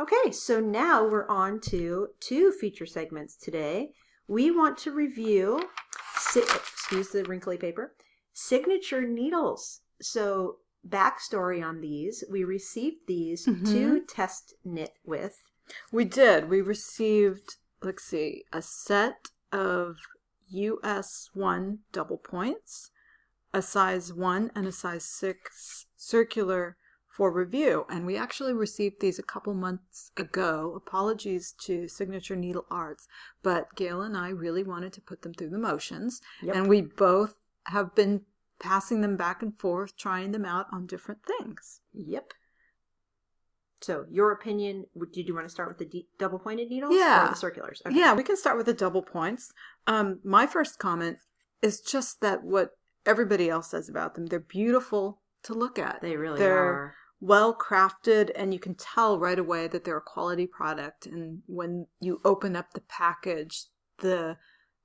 [0.00, 3.90] Okay, so now we're on to two feature segments today.
[4.28, 5.70] We want to review,
[6.16, 7.94] si- excuse the wrinkly paper,
[8.32, 9.80] signature needles.
[10.00, 13.72] So, backstory on these we received these Mhm.
[13.72, 15.48] to test knit with.
[15.92, 19.96] we did we received let's see a set of
[20.82, 22.90] us 1 double points
[23.52, 29.18] a size 1 and a size 6 circular for review and we actually received these
[29.18, 33.06] a couple months ago apologies to signature needle arts
[33.42, 36.54] but gail and i really wanted to put them through the motions Yep.
[36.56, 38.24] and we both have been
[38.60, 42.32] passing them back and forth trying them out on different things Yep.
[43.80, 46.94] So, your opinion, would did you want to start with the d- double pointed needles
[46.96, 47.26] Yeah.
[47.26, 47.80] or the circulars?
[47.86, 47.96] Okay.
[47.96, 49.52] Yeah, we can start with the double points.
[49.86, 51.18] Um, my first comment
[51.62, 52.70] is just that what
[53.06, 56.00] everybody else says about them, they're beautiful to look at.
[56.02, 56.94] They really They're are.
[57.20, 61.06] well crafted, and you can tell right away that they're a quality product.
[61.06, 63.66] And when you open up the package,
[63.98, 64.38] the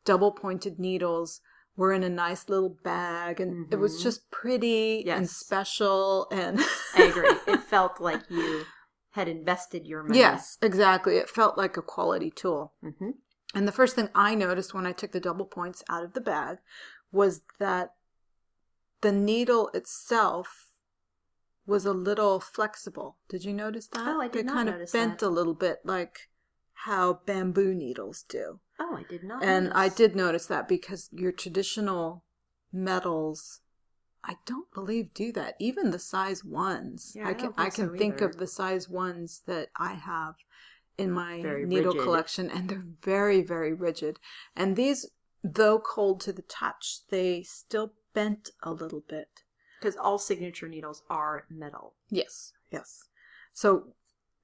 [0.05, 1.41] double pointed needles
[1.76, 4.03] were in a nice little bag, and it was Mhm.
[4.03, 6.28] just pretty and special.
[6.32, 6.59] And
[6.95, 7.30] I agree.
[7.47, 8.65] It felt like you
[9.11, 10.19] had invested your money.
[10.19, 11.17] yes, exactly.
[11.17, 12.74] It felt like a quality tool.
[12.82, 13.11] hmm
[13.55, 16.21] And the first thing I noticed when I took the double points out of the
[16.21, 16.57] bag
[17.11, 17.93] was that
[19.01, 20.67] the needle itself
[21.65, 23.17] was a little flexible.
[23.30, 24.07] Did you notice that?
[24.07, 25.26] Oh, I did they not kind of bent that.
[25.26, 26.30] a little bit like
[26.74, 28.59] how bamboo needles do.
[28.86, 29.44] Oh, I did not.
[29.44, 32.24] And I did notice that because your traditional
[32.72, 33.62] metals
[34.26, 35.56] I don't believe do that.
[35.60, 37.14] Even the size ones.
[37.16, 38.26] Yeah, I I can I think so can think either.
[38.26, 40.36] of the size ones that I have
[40.98, 42.04] in my Very needle rigid.
[42.04, 44.20] collection and they're very very rigid.
[44.56, 45.06] And these
[45.44, 49.44] though cold to the touch, they still bent a little bit.
[49.80, 51.96] because all signature needles are metal.
[52.10, 52.54] Yes.
[52.72, 53.10] Yes.
[53.54, 53.96] So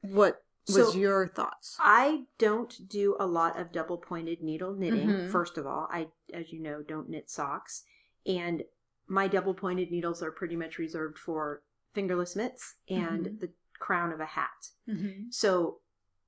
[0.01, 1.77] what was So- your thoughts?
[1.79, 5.07] I don't do a lot of double pointed needle knitting.
[5.09, 5.31] Mhm.
[5.31, 7.83] First of all, I, as you know, don't knit socks.
[8.25, 8.63] And
[9.07, 11.63] my double pointed needles are pretty much reserved for
[11.93, 13.39] fingerless mitts and Mhm.
[13.39, 14.69] the crown of a hat.
[14.87, 15.29] Mm-hmm.
[15.31, 15.79] So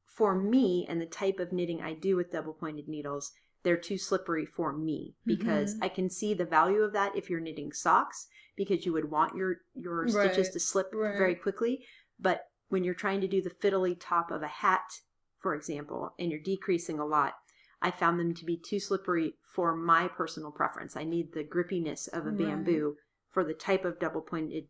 [0.05, 3.31] for me and the type of knitting I do with double pointed needles,
[3.63, 5.83] they're too slippery for me because Mhm.
[5.83, 9.35] I can see the value of that if you're knitting socks because you would want
[9.35, 11.17] your your stitches Right, to slip right.
[11.17, 11.85] very quickly,
[12.19, 15.01] but when you're trying to do the fiddly top of a hat,
[15.39, 17.33] for example, and you're decreasing a lot,
[17.81, 20.95] I found them to be too slippery for my personal preference.
[20.95, 22.37] I need the grippiness of a Right.
[22.37, 22.95] bamboo
[23.29, 24.67] for the type of double pointed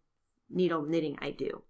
[0.49, 1.63] needle knitting I do.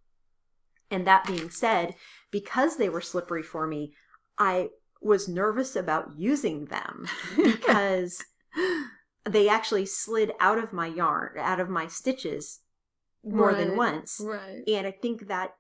[0.90, 1.96] And that being said,
[2.32, 3.94] because they were slippery for me,
[4.38, 4.70] I
[5.02, 8.24] was nervous about using them because
[9.30, 12.60] they actually slid out of my yarn, out of my stitches
[13.24, 14.22] more than once.
[14.24, 14.64] Right.
[14.68, 15.56] And I think that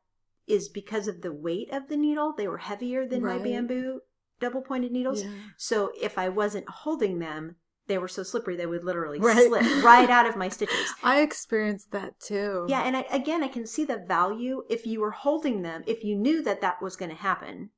[0.47, 2.33] is because of the weight of the needle.
[2.35, 4.01] They were heavier than my bamboo
[4.41, 5.23] double pointed needles.
[5.23, 5.29] Yeah.
[5.55, 7.55] So if I wasn't holding them,
[7.87, 9.47] they were so slippery they would literally Right.
[9.47, 10.93] slip right out of my stitches.
[11.03, 12.65] I experienced that too.
[12.67, 15.83] Yeah, and I, again, I can see the value if you were holding them.
[15.87, 17.69] If you knew that that was going to happen,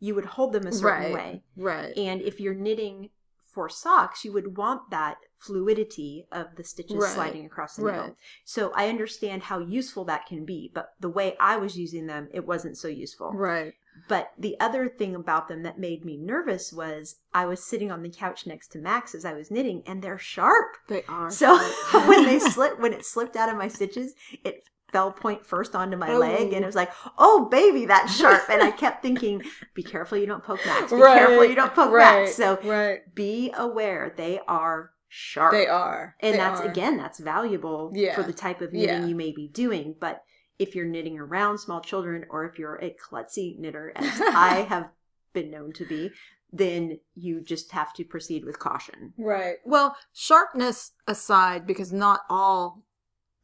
[0.00, 1.14] you would hold them a certain right.
[1.14, 1.42] way.
[1.56, 1.96] Right.
[1.96, 3.10] And if you're knitting
[3.44, 5.16] for socks, you would want that
[5.46, 7.12] fluidity of the stitches Right.
[7.12, 8.16] sliding across the needle.
[8.44, 12.28] So I understand how useful that can be, but the way I was using them,
[12.32, 13.30] it wasn't so useful.
[13.32, 13.74] Right.
[14.08, 18.02] But the other thing about them that made me nervous was I was sitting on
[18.02, 20.76] the couch next to Max as I was knitting, and they're sharp.
[20.88, 21.30] They are.
[21.30, 21.56] So
[22.08, 25.96] when they slipped, when it slipped out of my stitches, it fell point first onto
[25.96, 26.18] my Oh.
[26.18, 26.66] leg, and it oh.
[26.66, 29.42] was like, "Oh, baby, that's sharp." And I kept thinking,
[29.74, 30.90] "Be careful, you don't poke Max.
[30.92, 33.00] Be Right, careful, you don't poke right, Max." So right.
[33.14, 35.52] be aware they are sharp.
[35.52, 36.16] They are.
[36.20, 36.66] and They that's are.
[36.68, 38.14] again, that's valuable Yeah.
[38.16, 39.06] for the type of knitting Yeah.
[39.06, 39.94] you may be doing.
[40.00, 40.24] But
[40.58, 44.90] if you're knitting around small children, or if you're a klutzy knitter, as I have
[45.32, 46.10] been known to be,
[46.52, 49.12] then you just have to proceed with caution.
[49.16, 49.56] Right.
[49.64, 52.82] Well, sharpness aside, because not all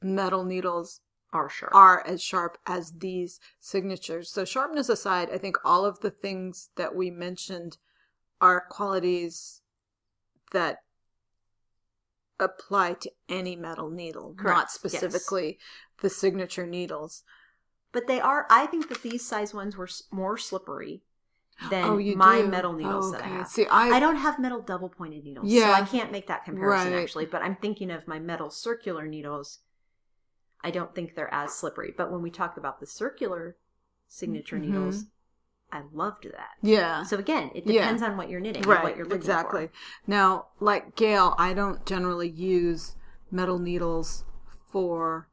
[0.02, 1.00] metal needles
[1.32, 1.74] Are sharp.
[1.74, 4.30] are as sharp as these signatures.
[4.30, 7.78] So, sharpness aside, I think all of the things that we mentioned
[8.40, 9.60] are qualities
[10.52, 10.78] that
[12.40, 14.74] apply to any metal needle, not Correct, yes.
[14.74, 15.58] specifically
[16.00, 17.22] the signature needles.
[17.92, 18.46] But they are.
[18.50, 21.02] I think that these size ones were more slippery
[21.70, 22.48] than oh, my do?
[22.48, 23.48] metal needles Oh, that I have.
[23.48, 26.92] See, I, I don't have metal double pointed needles, so I can't make that comparison
[26.92, 27.02] Right.
[27.02, 27.26] actually.
[27.26, 29.58] But I'm thinking of my metal circular needles.
[30.62, 31.92] I don't think they're as slippery.
[31.96, 33.56] But when we talk about the circular
[34.08, 34.60] signature Mhm.
[34.60, 35.04] needles,
[35.72, 36.50] I loved that.
[36.62, 37.02] yeah.
[37.04, 37.82] So again, it Yeah.
[37.82, 39.72] depends on what you're knitting, right what you're looking exactly for.
[40.06, 42.96] now like gail i don't generally use
[43.30, 44.24] metal needles
[44.70, 45.28] for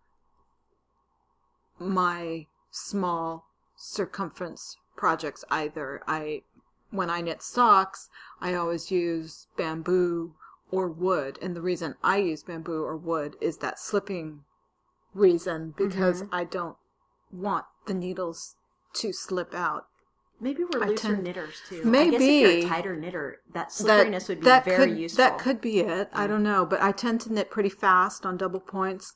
[1.80, 6.42] my small circumference projects either i
[6.90, 8.10] when i knit socks
[8.42, 10.34] i always use bamboo
[10.72, 14.44] or wood and the reason i use bamboo or wood is that slipping
[15.14, 16.30] reason because Mhm.
[16.32, 16.78] i don't
[17.32, 18.56] want the needles
[18.94, 19.88] to slip out
[20.40, 21.78] Maybe we're I looser tend- knitters too.
[21.78, 21.90] I guess if you're
[22.22, 22.66] Maybe.
[22.66, 25.24] a tighter knitter, that slipperiness would be that very could, useful.
[25.24, 26.10] That could be it.
[26.14, 29.16] I don't know, but I tend to knit pretty fast on double points,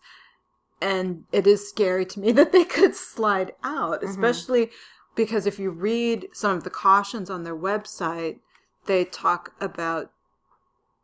[0.82, 4.10] and it is scary to me that they could slide out, Mhm.
[4.10, 4.72] especially
[5.14, 8.40] because if you read some of the cautions on their website,
[8.88, 10.12] they talk about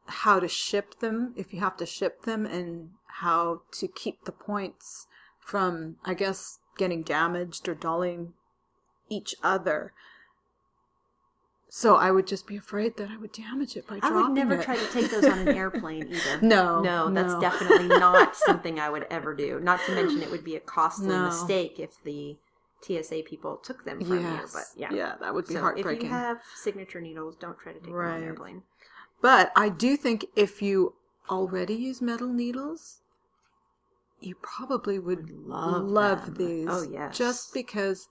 [0.07, 2.89] how to ship them if you have to ship them and
[3.21, 5.05] how to keep the points
[5.39, 8.33] from, I guess, getting damaged or dulling
[9.09, 9.93] each other.
[11.69, 14.19] So I would just be afraid that I would damage it by I dropping it.
[14.19, 14.63] I would never it.
[14.63, 16.41] try to take those on an airplane either.
[16.41, 17.41] No, No, that's no.
[17.41, 19.59] definitely not something I would ever do.
[19.59, 21.25] Not to mention it would be a costly No.
[21.25, 22.37] mistake if the
[22.81, 24.41] TSA people took them from yes.
[24.41, 24.47] you.
[24.53, 24.93] But yeah.
[24.97, 27.95] Yeah, that would be so if you have signature needles, don't try to take them
[27.95, 28.63] on an airplane.
[29.21, 30.93] But I do think if you
[31.29, 33.01] already use metal needles,
[34.21, 36.67] you probably would Would love love, these.
[36.69, 37.17] Oh, yes.
[37.17, 38.07] Just because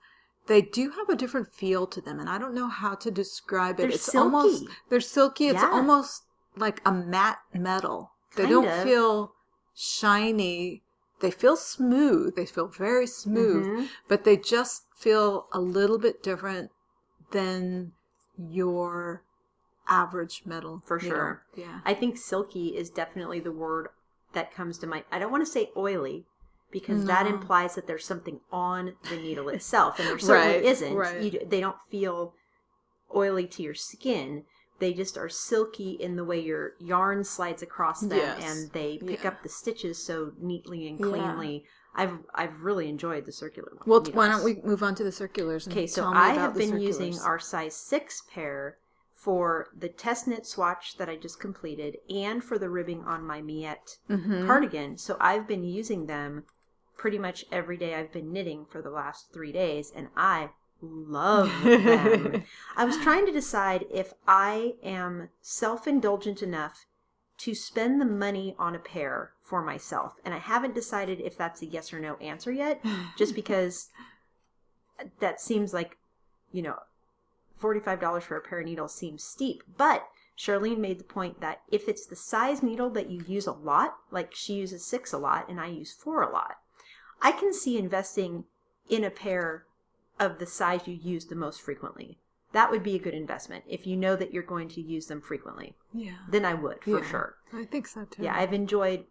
[0.47, 3.77] they do have a different feel to them, and I don't know how to describe
[3.77, 3.83] it.
[3.83, 4.19] They're it's silky.
[4.19, 5.49] almost they're silky.
[5.49, 5.71] It's Yeah.
[5.71, 6.25] almost
[6.57, 8.13] like a matte metal.
[8.37, 8.83] They Kind don't of.
[8.83, 9.35] feel
[9.75, 10.83] shiny.
[11.21, 12.37] They feel smooth.
[12.37, 13.89] They feel very smooth, Mhm.
[14.09, 16.71] but they just feel a little bit different
[17.31, 17.93] than
[18.39, 19.23] your
[19.89, 20.83] average metal.
[20.85, 21.11] For needle.
[21.11, 21.43] sure.
[21.55, 21.81] Yeah.
[21.85, 23.89] I think silky is definitely the word
[24.33, 25.05] that comes to mind.
[25.11, 26.27] I don't want to say oily
[26.71, 30.95] because that implies that there's something on the needle itself, and there certainly Right, isn't.
[30.95, 31.23] right.
[31.23, 32.35] You, they don't feel
[33.15, 34.45] oily to your skin.
[34.79, 38.43] They just are silky in the way your yarn slides across them, Yes.
[38.45, 39.29] and they pick Yeah.
[39.31, 41.07] up the stitches so neatly and Yeah.
[41.07, 41.65] cleanly.
[41.95, 43.85] I've I've really enjoyed the circular one.
[43.87, 45.67] Well, why don't we move on to the circulars?
[45.67, 48.77] And Okay, so I have been using our size six pair
[49.15, 53.41] for the test knit swatch that I just completed and for the ribbing on my
[53.41, 54.47] Miette Mhm.
[54.47, 54.99] cardigan.
[54.99, 56.45] So I've been using them
[56.97, 61.51] pretty much every day I've been knitting for the last three days, and I love
[61.65, 62.45] them.
[62.77, 66.87] I was trying to decide if I am self indulgent enough
[67.39, 71.63] to spend the money on a pair for myself, and I haven't decided if that's
[71.63, 72.85] a yes or no answer yet
[73.17, 73.91] just because
[75.21, 75.99] that seems like,
[76.53, 76.79] you know,
[77.61, 79.63] $45 for a pair of needles seems steep.
[79.77, 80.07] But
[80.39, 83.97] Charlene made the point that if it's the size needle that you use a lot,
[84.11, 86.57] like she uses six a lot and I use four a lot,
[87.23, 88.45] I can see investing
[88.89, 89.67] in a pair
[90.19, 92.19] of the size you use the most frequently.
[92.53, 95.21] That would be a good investment if you know that you're going to use them
[95.21, 95.75] frequently.
[95.93, 97.11] yeah, Then I would, for Yeah.
[97.11, 97.37] sure.
[97.53, 98.23] I think so too.
[98.23, 99.07] Yeah, I've enjoyed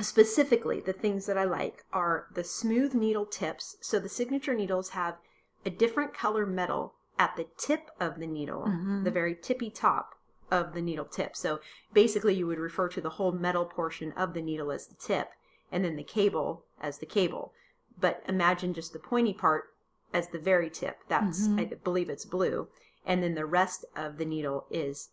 [0.00, 3.76] specifically the things that I like are the smooth needle tips.
[3.80, 5.16] So the signature needles have
[5.64, 9.04] a different color metal at the tip of the needle, Mhm.
[9.04, 10.14] the very tippy top
[10.50, 11.34] of the needle tip.
[11.36, 11.60] So
[11.92, 15.30] basically, you would refer to the whole metal portion of the needle as the tip,
[15.72, 17.52] and then the cable as the cable.
[17.98, 19.72] But imagine just the pointy part
[20.12, 20.98] as the very tip.
[21.08, 21.60] That's, Mhm.
[21.60, 22.68] I believe it's blue.
[23.04, 25.10] And then the rest of the needle is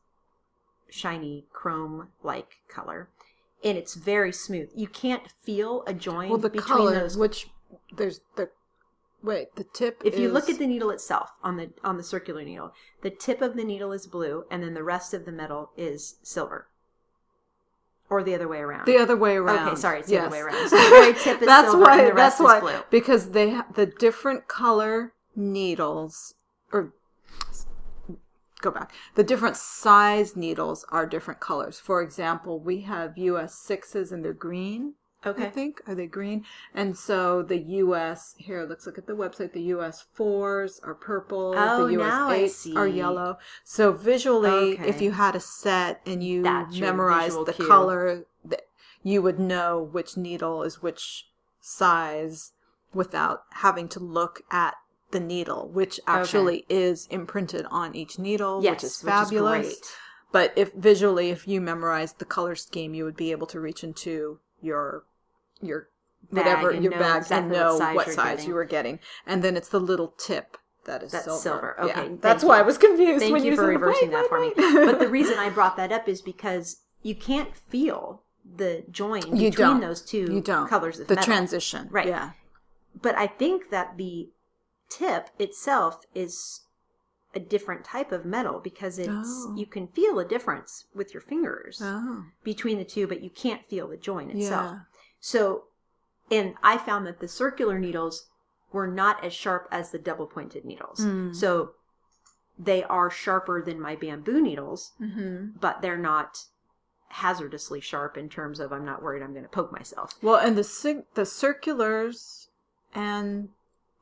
[0.89, 3.09] shiny chrome like color.
[3.63, 4.69] And it's very smooth.
[4.75, 7.17] You can't feel a join well, the between color, those.
[7.17, 7.49] which
[7.95, 8.49] there's the
[9.21, 10.01] wait, the tip.
[10.03, 13.41] If you look at the needle itself on the on the circular needle, the tip
[13.41, 16.67] of the needle is blue, and then the rest of the metal is silver,
[18.13, 18.85] or the other way around.
[18.85, 19.67] the other way around.
[19.69, 20.69] Okay, sorry, it's the other way around.
[20.69, 21.97] So the very tip is that's silver why.
[21.99, 22.83] and the rest that's why is blue.
[22.91, 26.35] because they ha- the different color needles
[26.71, 26.93] or
[28.61, 28.93] go back.
[29.15, 31.79] The different size needles are different colors.
[31.79, 34.93] For example, we have US sixes and they're green.
[35.25, 36.45] I think are they green?
[36.73, 39.53] And so the US here, let's look at the website.
[39.53, 41.53] The US fours are purple.
[41.55, 43.37] Oh, the US now I eights are yellow.
[43.63, 47.67] So visually, if you had a set and you That's memorized the cue.
[47.67, 48.25] color,
[49.01, 51.27] you would know which needle is which
[51.59, 52.53] size
[52.93, 54.75] without having to look at
[55.11, 59.67] the needle, which actually is imprinted on each needle, Yes, which is fabulous.
[59.67, 59.97] great.
[60.31, 63.83] But if visually, if you memorized the color scheme, you would be able to reach
[63.83, 65.03] into your
[65.65, 65.89] your
[66.29, 68.99] whatever your know bag exactly and what know size what size you were getting.
[69.25, 71.39] And then it's the little tip that is That's silver.
[71.41, 71.81] silver.
[71.81, 72.49] Okay, thank that's you.
[72.49, 73.21] why I was confused.
[73.21, 74.51] Thank when you you for reversing that for me.
[74.57, 78.23] wait, wait." But the reason I brought that up is because you can't feel
[78.57, 79.81] the join You between don't.
[79.81, 81.25] those two you don't colors of the metal.
[81.25, 82.07] transition, Right.
[82.07, 82.31] Yeah,
[83.01, 84.29] but I think that the
[84.89, 86.61] tip itself is
[87.35, 89.55] a different type of metal because it's Oh.
[89.55, 93.65] you can feel a difference with your fingers oh, between the two, but you can't
[93.65, 94.71] feel the join itself.
[94.73, 94.79] yeah,
[95.25, 95.63] So,
[96.29, 98.27] and I found that the circular needles
[98.73, 100.99] were not as sharp as the double pointed needles.
[100.99, 101.33] Mm.
[101.33, 101.75] So
[102.59, 106.39] they are sharper than my bamboo needles, hmm but they're not
[107.07, 110.13] hazardously sharp in terms of I'm not worried I'm going to poke myself.
[110.21, 112.49] Well, and the the circulars
[112.93, 113.47] and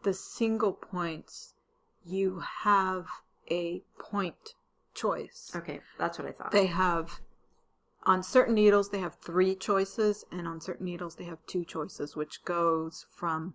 [0.02, 1.54] the single points,
[2.04, 3.06] you have
[3.52, 4.56] a point
[4.96, 5.52] choice.
[5.56, 6.52] Okay, that's what I thought.
[6.52, 7.20] They have
[8.04, 12.16] on certain needles they have three choices, and on certain needles they have two choices,
[12.16, 13.54] which goes from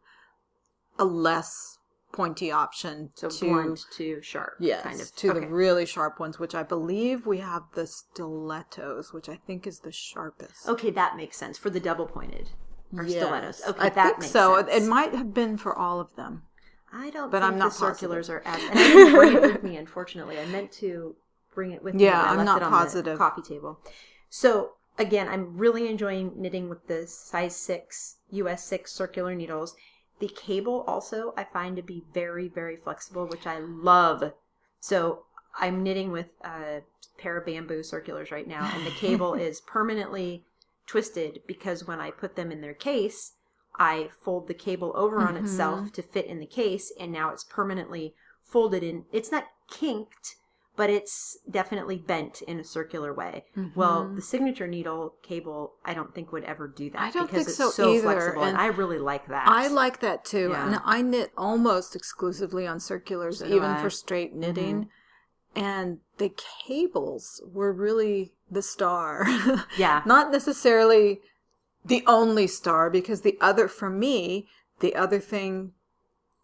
[0.99, 1.79] a less
[2.13, 5.15] pointy option so to blunt to sharp, yes kind of.
[5.17, 5.41] to okay.
[5.41, 9.81] the really sharp ones, which I believe we have the stilettos, which I think is
[9.81, 10.69] the sharpest.
[10.69, 12.51] Okay, that makes sense for the double pointed
[12.97, 13.17] or Yes.
[13.23, 13.63] stilettos.
[13.69, 14.57] Okay, I that think makes so.
[14.57, 14.85] sense.
[14.85, 16.45] It might have been for all of them.
[16.93, 18.47] I don't but think I'm not the circulars positive.
[18.47, 18.63] are as.
[18.71, 20.39] And I didn't bring it with me, unfortunately.
[20.39, 21.17] I meant to
[21.55, 22.05] bring it with me.
[22.05, 23.19] Yeah, I'm not positive.
[23.19, 23.81] Coffee table.
[24.29, 29.75] So again, I'm really enjoying knitting with the size six US six circular needles.
[30.19, 34.33] The cable also I find to be very very flexible, which I love.
[34.81, 35.25] So
[35.59, 36.83] I'm knitting with a
[37.19, 40.45] pair of bamboo circulars right now, and the cable is permanently
[40.87, 43.33] twisted because when I put them in their case,
[43.79, 45.45] I fold the cable over on Mm-hmm.
[45.45, 49.05] itself to fit in the case, and now it's permanently folded in.
[49.13, 50.37] It's not kinked,
[50.77, 53.45] but it's definitely bent in a circular way.
[53.75, 57.07] Well, the signature needle cable, I don't think would ever do that Mm-hmm.
[57.07, 59.49] I don't because think it's so so, either, flexible, and, and I really like that.
[59.49, 60.51] I like that too.
[60.51, 60.67] Yeah.
[60.67, 63.75] And I knit almost exclusively on circulars, So even I.
[63.75, 63.83] Mm-hmm.
[63.83, 64.89] for straight knitting.
[65.55, 66.33] And the
[66.67, 69.25] cables were really the star.
[69.79, 70.03] Yeah.
[70.05, 71.21] Not necessarily
[71.85, 74.49] the only star, because the other, for me,
[74.81, 75.73] the other thing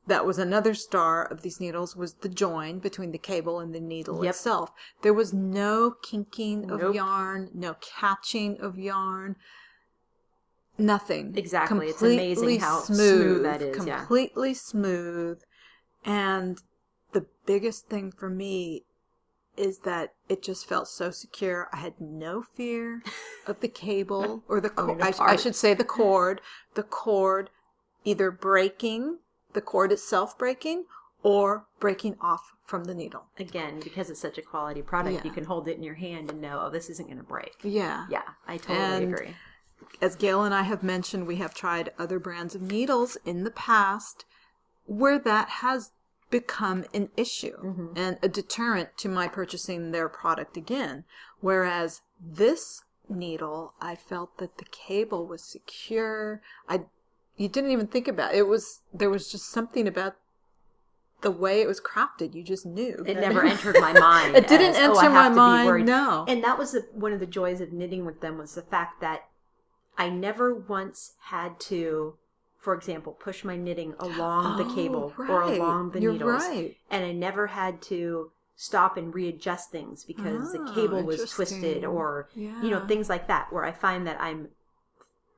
[0.07, 3.81] that was another star of these needles was the join between the cable and the
[3.81, 4.31] needle Yep.
[4.35, 4.73] itself.
[5.03, 6.95] There was no kinking of Nope.
[6.95, 9.37] yarn, no catching of yarn,
[10.79, 11.35] nothing.
[11.37, 11.89] Exactly.
[11.89, 13.99] It's amazing how smooth that is, yeah.
[13.99, 15.41] Completely smooth.
[16.05, 16.61] And
[17.13, 18.85] the biggest thing for me
[19.57, 21.69] is that it just felt so secure.
[21.73, 23.03] I had no fear
[23.47, 25.01] of the cable or the cord.
[25.03, 26.41] I, I should say the cord.
[26.75, 27.51] The cord
[28.05, 29.19] either breaking,
[29.53, 30.85] the cord itself breaking,
[31.23, 33.27] or breaking off from the needle.
[33.39, 35.25] Again, because it's such a quality product, Yeah.
[35.25, 37.55] you can hold it in your hand and know, oh, this isn't going to break.
[37.63, 38.07] Yeah.
[38.11, 39.37] Yeah, I totally And- agree.
[40.01, 43.51] as Gail and I have mentioned, we have tried other brands of needles in the
[43.51, 44.25] past
[44.85, 45.93] where that has
[46.31, 47.93] become an issue Mm-hmm.
[47.97, 51.05] and a deterrent to my purchasing their product again.
[51.41, 56.41] Whereas this needle, I felt that the cable was secure.
[56.69, 56.87] I
[57.37, 58.39] you didn't even think about it.
[58.39, 60.15] it was there was just something about
[61.23, 62.35] the way it was crafted.
[62.35, 63.05] You just knew.
[63.07, 64.37] It never entered my mind.
[64.37, 65.29] It didn't as, oh, enter have my
[65.65, 66.25] mind, no.
[66.29, 69.01] And that was the, one of the joys of knitting with them was the fact
[69.01, 69.23] that
[69.97, 72.15] I never once had to,
[72.59, 76.33] for example, push my knitting along the Oh, cable or along the You're needles.
[76.43, 76.77] right.
[76.91, 81.85] And I never had to stop and readjust things because the Ah, cable was twisted
[81.85, 84.49] or you know things like that where I find that I'm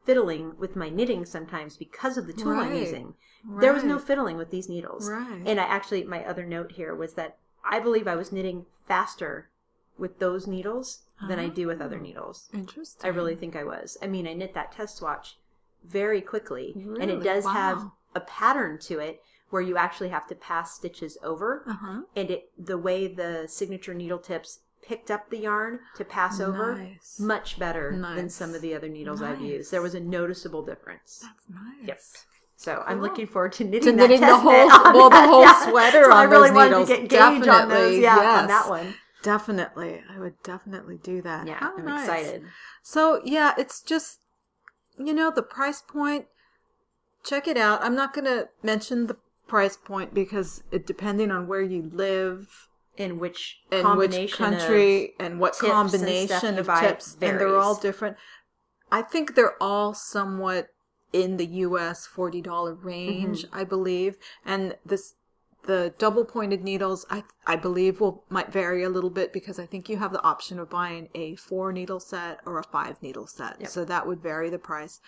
[0.04, 2.80] fiddling with my knitting sometimes because of the tool I'm Right.
[2.80, 3.14] using.
[3.60, 5.08] There was no fiddling with these needles.
[5.08, 5.42] Right.
[5.46, 9.50] And I actually, my other note here was that I believe I was knitting faster
[9.98, 12.02] with those needles than I do with other Oh.
[12.02, 12.48] needles.
[12.52, 13.06] Interesting.
[13.10, 13.96] I really think I was.
[14.02, 15.38] I mean, I knit that test swatch
[15.84, 17.24] very quickly, and it Really?
[17.24, 21.72] does have a pattern to it where you actually have to pass stitches over, Uh
[21.74, 22.02] huh.
[22.16, 26.76] and it the way the signature needle tips picked up the yarn to pass over
[26.76, 27.18] Nice.
[27.18, 29.70] much better than some of the other needles I've used.
[29.70, 31.20] There was a noticeable difference.
[31.22, 31.88] That's nice.
[31.88, 32.00] Yep.
[32.56, 35.68] So I'm looking forward to knitting, To that knitting the whole- well, the whole Yeah.
[35.70, 36.88] sweater so I on really those wanted needles.
[36.88, 37.46] to get gauge on those.
[37.46, 38.94] Definitely, Yeah, on that one.
[39.22, 40.02] Definitely.
[40.14, 41.46] I would definitely do that.
[41.46, 42.08] Yeah, How I'm nice.
[42.08, 42.44] excited.
[42.82, 44.20] So, yeah, it's just,
[44.98, 46.26] you know, the price point.
[47.24, 47.82] Check it out.
[47.82, 49.16] I'm not going to mention the
[49.46, 55.40] price point because it depending on where you live In which combination which country and
[55.40, 58.16] what and combination of tips and they're all different.
[58.92, 60.68] I think they're all somewhat
[61.12, 63.58] in the us $40 range Mm-hmm.
[63.58, 64.16] i believe.
[64.44, 65.14] And this
[65.66, 69.64] the double pointed needles i i believe will might vary a little bit because i
[69.64, 73.26] think you have the option of buying a four needle set or a five needle
[73.26, 73.56] set.
[73.60, 73.70] Yep.
[73.70, 75.00] so that would vary the price.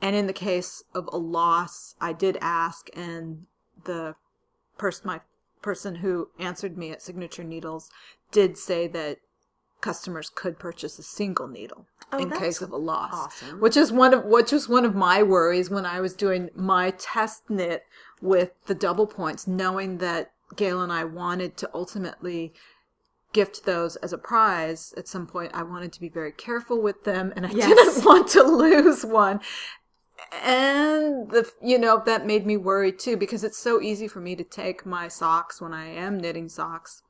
[0.00, 3.46] And in the case of a loss i did ask and
[3.84, 4.14] the
[4.76, 5.20] person my
[5.62, 7.90] person who answered me at signature needles
[8.32, 9.18] did say that
[9.80, 13.60] customers could purchase a single needle Oh, in case of a loss awesome.
[13.60, 16.90] which is one of which was one of my worries when i was doing my
[16.98, 17.84] test knit
[18.20, 22.52] with the double points knowing that gail and i wanted to ultimately
[23.34, 27.04] gift those as a prize at some point i wanted to be very careful with
[27.04, 27.68] them and i Yes.
[27.68, 29.38] didn't want to lose one
[30.32, 34.36] and the you know that made me worry too because it's so easy for me
[34.36, 37.02] to take my socks when I am knitting socks,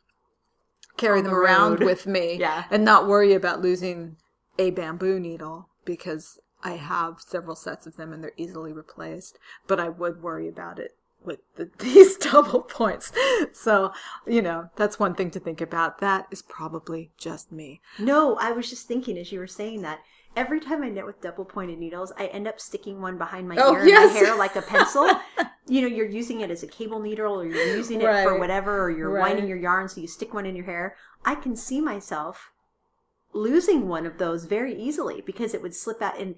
[0.97, 2.65] carry On them the around with me, Yeah.
[2.71, 4.17] and not worry about losing
[4.59, 9.39] a bamboo needle because I have several sets of them and they're easily replaced.
[9.67, 13.13] But I would worry about it with the, these double points.
[13.53, 13.93] So
[14.27, 15.99] you know that's one thing to think about.
[16.01, 17.81] That is probably just me.
[17.99, 20.01] No, I was just thinking as you were saying that.
[20.37, 23.57] Every time I knit with double pointed needles, I end up sticking one behind my
[23.59, 24.13] Oh, ear yes.
[24.15, 25.09] my hair like a pencil.
[25.67, 28.83] you know, you're using it as a cable needle or you're using it for whatever
[28.85, 29.21] or you're Right.
[29.21, 30.97] winding your yarn so you stick one in your hair.
[31.25, 32.53] I can see myself
[33.33, 36.37] losing one of those very easily because it would slip out and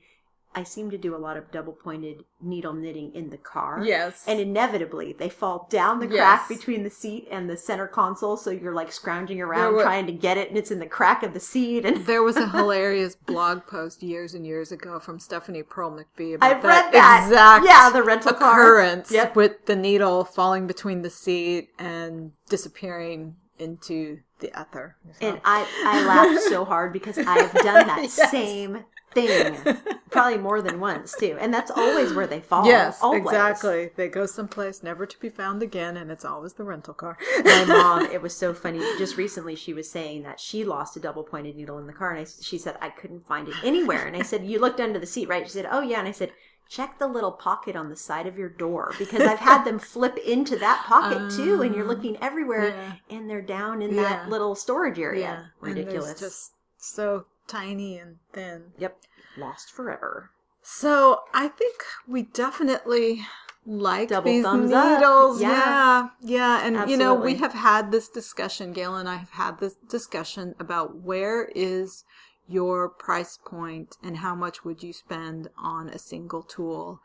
[0.53, 3.83] I seem to do a lot of double pointed needle knitting in the car.
[3.85, 4.25] Yes.
[4.27, 6.59] And inevitably, they fall down the crack Yes.
[6.59, 8.37] between the seat and the center console.
[8.37, 11.23] So you're like scrounging around were- trying to get it, and it's in the crack
[11.23, 11.85] of the seat.
[11.85, 16.35] And There was a hilarious blog post years and years ago from Stephanie Pearl McPhee
[16.35, 17.27] about I've read that.
[17.29, 18.61] exact Yeah, the rental car.
[18.61, 19.37] occurrence Yep.
[19.37, 24.97] with the needle falling between the seat and disappearing into the ether.
[25.21, 28.31] So- and I, I laughed so hard because I have done that Yes.
[28.33, 29.57] same thing,
[30.11, 31.37] probably more than once too.
[31.41, 32.67] And that's always where they fall.
[32.67, 33.23] Yes, always.
[33.23, 33.91] exactly.
[33.97, 37.19] They go someplace never to be found again, and it's always the rental car.
[37.45, 38.79] My mom, it was so funny.
[38.99, 42.11] Just recently, she was saying that she lost a double pointed needle in the car,
[42.11, 44.07] and I, she said I couldn't find it anywhere.
[44.07, 46.13] And I said, "You looked under the seat, right?" She said, "Oh yeah." And I
[46.13, 46.33] said,
[46.69, 50.17] check the little pocket on the side of your door because I've had them flip
[50.19, 53.17] into that pocket too, and you're Uh, looking everywhere, yeah.
[53.17, 54.03] and they're down in Yeah.
[54.03, 55.21] that little storage area.
[55.21, 56.21] Yeah, Ridiculous.
[56.21, 58.73] just so tiny and thin.
[58.79, 58.97] Yep,
[59.37, 60.31] lost forever.
[60.63, 63.23] So I think we definitely
[63.67, 65.41] like Double these needles.
[65.41, 65.49] Yeah.
[65.49, 66.09] Yeah.
[66.23, 68.73] yeah, And you know, we have had this discussion.
[68.73, 72.05] Gail and I have had this discussion about where is
[72.49, 77.01] your price point and how much would you spend on a single tool.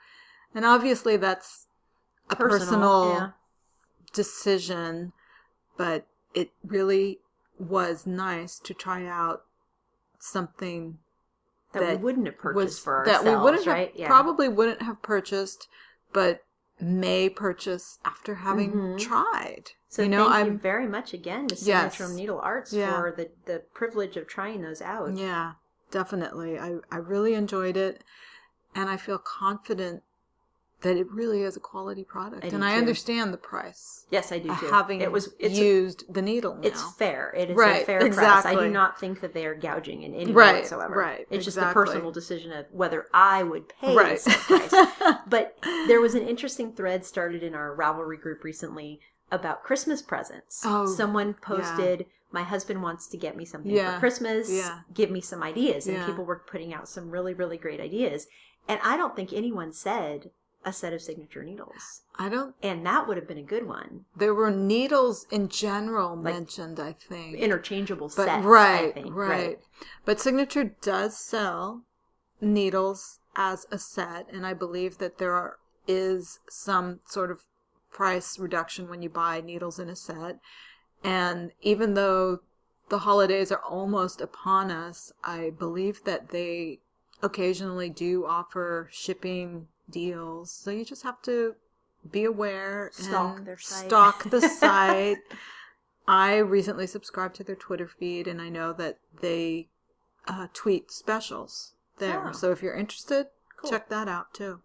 [0.53, 1.67] And obviously, that's
[2.29, 3.29] a personal, yeah.
[4.13, 5.13] decision,
[5.77, 7.19] but it really
[7.59, 9.43] was nice to try out
[10.25, 10.99] something
[11.73, 13.97] that, we wouldn't have purchased was for that ourselves, we wouldn't right?
[13.97, 15.67] have, probably wouldn't have purchased,
[16.13, 16.43] but
[16.79, 18.99] may purchase after having Mhm.
[18.99, 19.71] tried.
[19.87, 21.99] So you know, thank you I'm very much again to Yes.
[22.15, 22.99] Needle Arts Yeah.
[23.01, 25.15] for the, the privilege of trying those out.
[25.15, 25.53] yeah,
[25.91, 26.59] definitely.
[26.59, 28.03] I I really enjoyed it,
[28.73, 30.03] and I feel confident
[30.81, 32.79] that it really is a quality product, I and I too.
[32.79, 34.05] understand the price.
[34.11, 34.67] Yes, I do too.
[34.67, 36.61] Having it was it's a- used the needle now.
[36.67, 37.33] it's fair.
[37.35, 38.45] It is a Right, fair price.
[38.45, 40.95] I do not think that they are gouging in any Right, way whatsoever.
[40.95, 44.19] right, It's just a personal decision of whether I would pay right.
[44.21, 44.73] price.
[45.27, 45.57] But
[45.87, 48.99] there was an interesting thread started in our Ravelry group recently
[49.31, 50.61] about Christmas presents.
[50.65, 54.51] Oh, Someone posted, "My husband wants to get me something Yeah, for Christmas.
[54.51, 54.79] yeah.
[54.93, 56.05] Give me some ideas." And Yeah.
[56.05, 58.27] people were putting out some really, really great ideas.
[58.67, 60.29] And I don't think anyone said
[60.65, 62.01] a set of signature needles.
[62.17, 62.55] I don't.
[62.63, 64.05] And that would have been a good one.
[64.15, 66.79] There were needles in general Like, mentioned.
[66.79, 68.43] I think Interchangeable but sets.
[68.45, 69.13] right, I think.
[69.15, 69.59] right.
[70.05, 71.83] But Signature does sell
[72.41, 77.41] needles as a set, and I believe that there are, is some sort of
[77.91, 80.39] price reduction when you buy needles in a set.
[81.03, 82.39] And even though
[82.89, 86.79] the holidays are almost upon us, I believe that they
[87.21, 90.51] occasionally do offer shipping deals.
[90.51, 91.55] So you just have to
[92.09, 93.85] be aware Stalk and their site.
[93.87, 95.17] stalk the site.
[96.07, 99.69] I recently subscribed to their Twitter feed, and I know that they
[100.27, 102.27] uh, tweet specials there.
[102.27, 102.31] Oh.
[102.31, 103.27] So if you're interested,
[103.57, 103.71] Cool.
[103.71, 104.61] check that out too.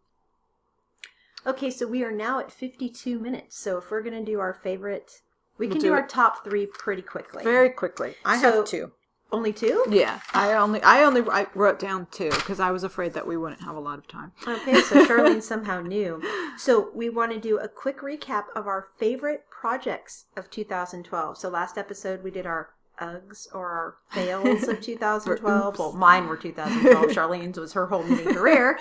[1.47, 3.59] Okay, so we are now at 52 minutes.
[3.59, 5.23] So if we're going to do our favorite,
[5.57, 7.43] we We'll can do do, our top three pretty quickly.
[7.43, 8.17] Very quickly.
[8.25, 8.93] I So- have two.
[9.33, 9.85] Only two?
[9.89, 13.37] Yeah, I only I only I wrote down two because I was afraid that we
[13.37, 14.33] wouldn't have a lot of time.
[14.47, 16.23] Okay, so Charlene somehow knew.
[16.59, 21.39] So we want to do a quick recap of our favorite projects of 2012.
[21.39, 22.71] So last episode we did our
[23.01, 25.79] Uggs or our fails of 2012.
[25.79, 27.07] Well, mine were 2012.
[27.17, 28.79] Charlene's was her whole knitting career.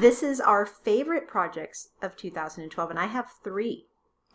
[0.00, 3.86] This is our favorite projects of 2012, and I have three.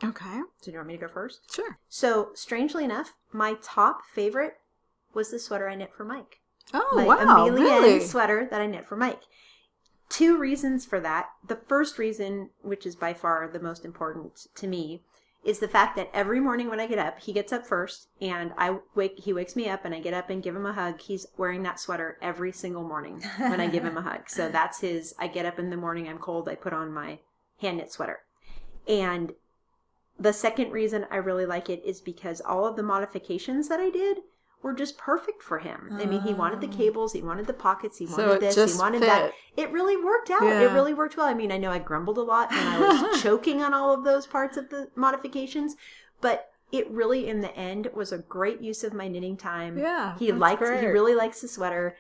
[0.04, 1.42] Okay, So do you want me to go first?
[1.54, 1.78] sure.
[1.90, 4.58] So strangely enough, my top favorite
[5.18, 6.40] was the sweater I knit for Mike.
[6.74, 8.00] Oh my wow, Amelia really?
[8.00, 9.24] sweater that I knit for Mike.
[10.10, 11.30] Two reasons for that.
[11.46, 15.02] The first reason, which is by far the most important to me,
[15.44, 18.54] is the fact that every morning when I get up, he gets up first, and
[18.58, 19.20] I wake.
[19.20, 21.02] He wakes me up, and I get up and give him a hug.
[21.02, 24.30] He's wearing that sweater every single morning when I give him a hug.
[24.30, 25.16] So that's his.
[25.18, 26.08] I get up in the morning.
[26.08, 26.48] I'm cold.
[26.48, 27.20] I put on my
[27.60, 28.20] hand knit sweater,
[28.88, 29.34] and
[30.20, 33.90] the second reason I really like it is because all of the modifications that I
[33.90, 34.20] did
[34.68, 35.98] were just perfect for him.
[36.00, 38.06] I mean, he wanted the cables, he wanted the pockets, he.
[38.06, 39.08] So wanted this, he wanted fit.
[39.08, 39.32] that.
[39.56, 40.44] It really worked out.
[40.44, 41.26] It really worked well.
[41.26, 44.04] I mean, I know I grumbled a lot and I was choking on all of
[44.04, 45.76] those parts of the modifications,
[46.22, 49.78] but it really in the end was a great use of my knitting time.
[49.78, 51.96] Yeah, He liked he really likes the sweater.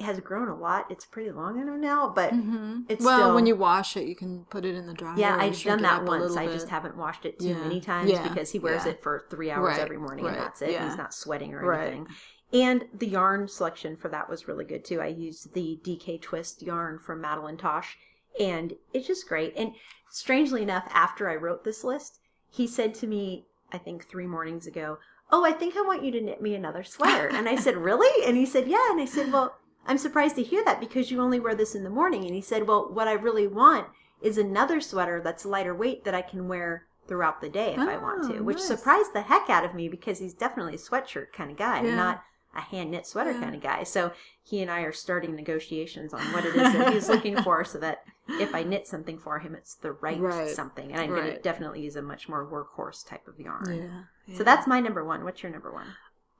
[0.00, 0.86] Has grown a lot.
[0.90, 4.06] It's pretty long on him now, but hmm it's well, still when you wash it,
[4.08, 5.14] you can put it in the dryer.
[5.16, 6.36] yeah, I've done that once.
[6.36, 7.62] I just haven't washed it too Yeah.
[7.62, 8.26] many times Yeah.
[8.28, 8.92] because he wears Yeah.
[8.92, 9.80] it for three hours Right.
[9.80, 10.80] every morning and that's it.
[10.80, 11.80] He's not sweating or Right.
[11.92, 12.08] anything.
[12.52, 15.00] And the yarn selection for that was really good too.
[15.00, 17.96] I used the DK Twist yarn from Madeline Tosh,
[18.38, 19.54] and it's just great.
[19.56, 19.74] And
[20.10, 22.18] strangely enough, after I wrote this list,
[22.50, 24.98] he said to me, I think three mornings ago,
[25.30, 28.24] "Oh, I think I want you to knit me another sweater." and I said, "Really?"
[28.24, 29.56] And he said, "Yeah." And I said, "Well."
[29.86, 32.24] I'm surprised to hear that because you only wear this in the morning.
[32.24, 33.86] And he said, Well, what I really want
[34.22, 37.98] is another sweater that's lighter weight that I can wear throughout the day if I
[37.98, 38.66] want to, Oh, which nice.
[38.66, 41.94] surprised the heck out of me because he's definitely a sweatshirt kind of guy, Yeah.
[41.96, 42.22] not
[42.56, 43.40] a hand knit sweater Yeah.
[43.40, 43.82] kind of guy.
[43.82, 44.12] So
[44.42, 47.78] he and I are starting negotiations on what it is that he's looking for so
[47.80, 50.48] that if I knit something for him, it's the right, Right.
[50.48, 50.92] something.
[50.92, 54.06] And I'm going to definitely use a much more workhorse type of yarn.
[54.26, 54.36] Yeah.
[54.36, 55.24] So that's my number one.
[55.24, 55.88] What's your number one?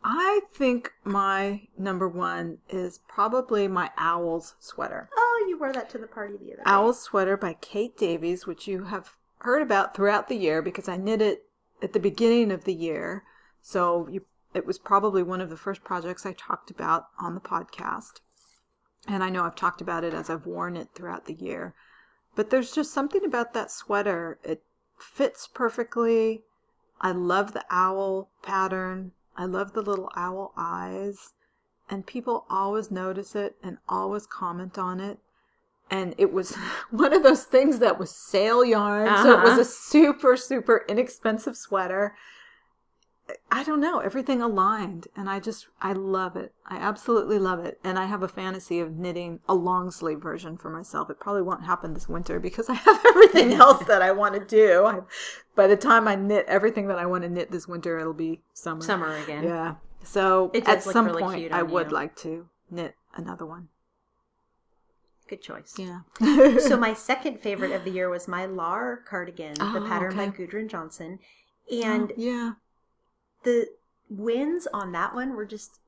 [0.07, 5.09] I think my number one is probably my Owls sweater.
[5.17, 6.63] Oh, you wore that to the party the other day.
[6.67, 10.99] Owls sweater by Kate Davies, which you have heard about throughout the year because I
[10.99, 11.47] knit it
[11.83, 13.25] at the beginning of the year.
[13.63, 17.41] So you, it was probably one of the first projects I talked about on the
[17.41, 18.21] podcast.
[19.09, 21.75] And I know I've talked about it as I've worn it throughout the year.
[22.37, 24.39] But there's just something about that sweater.
[24.45, 24.63] It
[24.99, 26.43] fits perfectly.
[27.01, 29.13] I love the owl pattern.
[29.37, 31.33] I love the little owl eyes.
[31.91, 35.19] And people always notice it and always comment on it.
[35.91, 36.55] And it was
[36.91, 39.09] one of those things that was sale yarn.
[39.09, 39.23] Uh-huh.
[39.23, 39.61] So it was Uh-huh.
[39.61, 42.15] a super, super inexpensive sweater.
[43.51, 45.09] I don't know, everything aligned.
[45.17, 46.53] And I just, I love it.
[46.67, 47.79] I absolutely love it.
[47.83, 51.09] And I have a fantasy of knitting a long sleeve version for myself.
[51.09, 54.45] It probably won't happen this winter because I have everything else that I want to
[54.45, 54.85] do.
[54.85, 55.01] I,
[55.55, 58.41] by the time I knit everything that I want to knit this winter, it'll be
[58.53, 58.83] summer.
[58.83, 59.45] Summer again.
[59.45, 59.77] Yeah.
[60.03, 61.95] So at some really point, I would you.
[61.95, 63.69] like to knit another one.
[65.29, 65.75] Good choice.
[65.79, 66.01] Yeah.
[66.59, 70.27] so my second favorite of the year was my Laar cardigan, the Oh, pattern by.
[70.27, 71.19] Gudrun Johnston.
[71.73, 72.53] Oh, and yeah.
[73.45, 73.69] The
[74.11, 75.79] winds on that one were just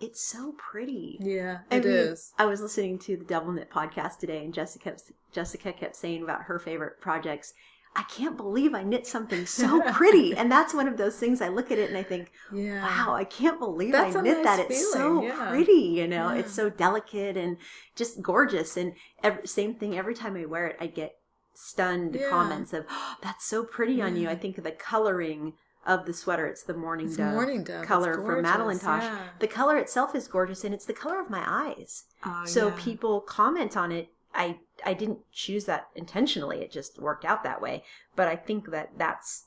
[0.00, 1.18] it's so pretty.
[1.20, 4.96] Yeah, I mean, I was listening to the Double Knit podcast today, and Jessica
[5.32, 7.52] Jessica kept saying about her favorite projects.
[7.96, 11.40] I can't believe I knit something so pretty, and that's one of those things.
[11.40, 12.82] I look at it and I think, Yeah.
[12.82, 14.58] wow, I can't believe That's I knit that.
[14.58, 15.48] nice It's so yeah.
[15.50, 16.32] pretty, you know.
[16.32, 16.40] Yeah.
[16.40, 17.56] It's so delicate and
[17.96, 18.76] just gorgeous.
[18.76, 18.92] And
[19.24, 21.16] every, same thing every time I wear it, I get
[21.54, 25.54] stunned comments of, oh, "That's so pretty on you." I think of the coloring
[25.88, 26.46] of the sweater.
[26.46, 27.84] It's the morning It's dove morning dove.
[27.84, 29.02] Color from Madeline Tosh.
[29.02, 29.18] yeah.
[29.40, 32.04] The color itself is gorgeous, and it's the color of my eyes.
[32.24, 32.74] Oh, So yeah.
[32.78, 34.10] people comment on it.
[34.34, 36.60] I I didn't choose that intentionally.
[36.60, 37.82] It just worked out that way.
[38.14, 39.46] But I think that that's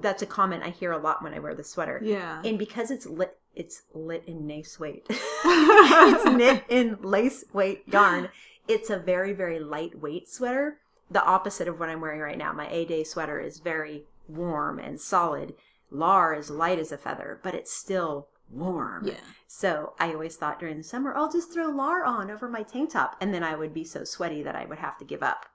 [0.00, 2.00] that's a comment I hear a lot when I wear the sweater.
[2.02, 2.40] Yeah.
[2.44, 5.04] And because it's lit, it's lit in lace weight.
[5.10, 8.28] it's knit in lace weight yarn.
[8.68, 10.78] It's a very very lightweight sweater.
[11.10, 12.52] The opposite of what I'm wearing right now.
[12.52, 15.54] My A Day sweater is very warm and solid.
[15.90, 19.06] Laar is light as a feather, but it's still warm.
[19.06, 19.20] Yeah.
[19.46, 22.90] So I always thought during the summer, I'll just throw Laar on over my tank
[22.92, 25.46] top, and then I would be so sweaty that I would have to give up.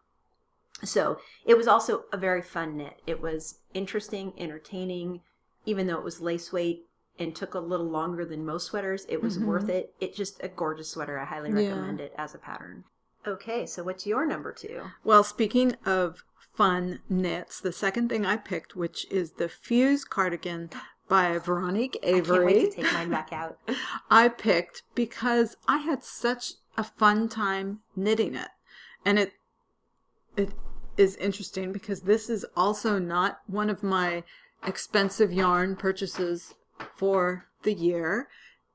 [0.83, 3.01] So it was also a very fun knit.
[3.05, 5.21] It was interesting, entertaining,
[5.65, 6.85] even though it was lace weight
[7.17, 9.05] and took a little longer than most sweaters.
[9.09, 9.45] It was Mhm.
[9.45, 9.93] worth it.
[9.99, 11.19] It's just a gorgeous sweater.
[11.19, 11.55] I highly Yeah.
[11.57, 12.85] recommend it as a pattern.
[13.27, 14.83] Okay, so what's your number two?
[15.03, 16.23] Well, speaking of
[16.59, 20.69] fun knits, the second thing I picked, which is the Fuse cardigan
[21.07, 23.57] by Veronik I can't wait to take mine back out.
[24.11, 28.49] I picked because I had such a fun time knitting it.
[29.05, 29.31] And it
[30.35, 30.49] it
[30.97, 34.23] is interesting because this is also not one of my
[34.61, 36.55] expensive yarn purchases
[36.97, 38.27] for the year.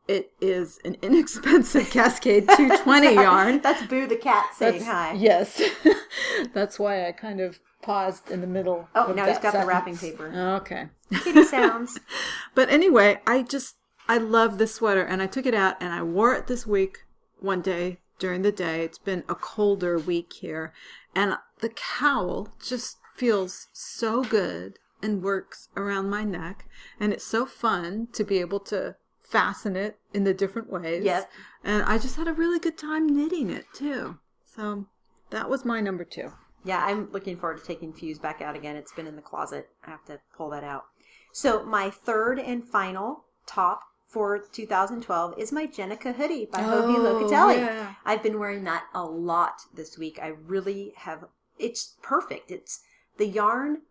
[0.07, 3.61] It is an inexpensive Cascade 220 yarn.
[3.61, 5.13] That's Boo the cat saying That's- hi.
[5.15, 5.63] Yes.
[6.53, 8.89] That's why I kind of paused in the middle.
[8.95, 10.27] Oh, now he's got the wrapping paper.
[10.63, 10.89] Okay.
[11.23, 11.99] Kitty sounds.
[12.55, 13.77] But anyway, I just
[14.09, 16.99] I love this sweater and I took it out and I wore it this week
[17.41, 18.85] one day during the day.
[18.85, 20.73] It's been a colder week here
[21.17, 26.67] and the cowl just feels so good and works around my neck
[27.01, 28.97] and it's so fun to be able to
[29.35, 31.05] fasten it in the different ways.
[31.05, 31.29] Yep.
[31.65, 34.19] And I just had a really good time knitting it too.
[34.45, 34.87] So
[35.31, 36.33] that was my number 2.
[36.65, 38.77] Yeah, I'm looking forward to taking Fuse back out again.
[38.77, 39.71] It's been in the closet.
[39.85, 40.85] I have to pull that out.
[41.33, 47.25] So my third and final top for 2012 is my Jenica hoodie by Hoagie oh,
[47.25, 47.57] Locatelli.
[47.57, 47.95] Oh, yeah.
[48.05, 50.21] I've been wearing that a lot this week.
[50.23, 51.25] I really have.
[51.59, 52.53] It's perfect.
[52.53, 52.83] It's
[53.19, 53.83] the yarn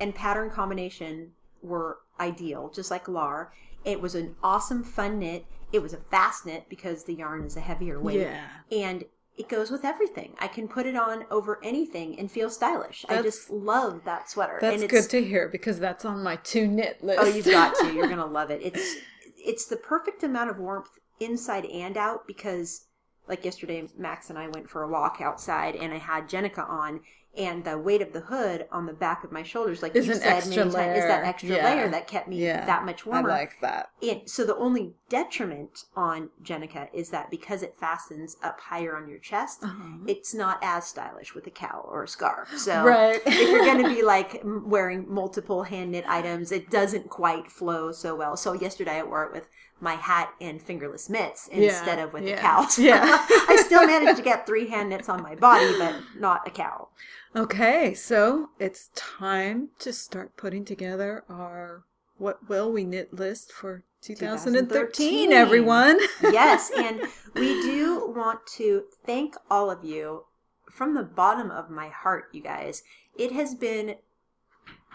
[0.00, 3.52] and pattern combination were ideal, just like Laar.
[3.84, 5.46] It was an awesome fun knit.
[5.72, 8.20] It was a fast knit because the yarn is a heavier weight.
[8.20, 8.46] Yeah.
[8.70, 9.04] And
[9.36, 10.34] it goes with everything.
[10.38, 13.04] I can put it on over anything and feel stylish.
[13.08, 14.58] I just love that sweater.
[14.60, 17.20] That's good to hear because that's on my to knit list.
[17.22, 17.92] Oh, you've got to.
[17.94, 18.60] You're gonna love it.
[18.62, 18.96] It's
[19.36, 22.86] it's the perfect amount of warmth inside and out because
[23.28, 27.00] like yesterday Max and I went for a walk outside and I had Jenica on
[27.36, 30.14] and the weight of the hood on the back of my shoulders, like Is you
[30.14, 31.64] said many times, is that extra Yeah.
[31.64, 32.66] layer that kept me Yeah.
[32.66, 33.30] that much warmer.
[33.30, 33.90] I like that.
[34.02, 39.08] And so the only detriment on Jenica is that because it fastens up higher on
[39.08, 39.98] your chest, Uh-huh.
[40.06, 42.48] it's not as stylish with a cowl or a scarf.
[42.56, 43.20] So Right.
[43.26, 47.92] if you're going to be like wearing multiple hand knit items, it doesn't quite flow
[47.92, 48.36] so well.
[48.36, 49.48] So yesterday I wore it with
[49.80, 52.66] my hat and fingerless mitts instead of with yeah, the cowl.
[52.78, 53.26] Yeah.
[53.48, 56.90] I still managed to get three hand knits on my body, but not a cowl.
[57.36, 61.84] Okay, so it's time to start putting together our
[62.16, 65.98] what will we knit list for 2013, everyone.
[66.22, 67.02] yes, and
[67.34, 70.24] we do want to thank all of you
[70.70, 72.82] from the bottom of my heart, you guys.
[73.16, 73.96] It has been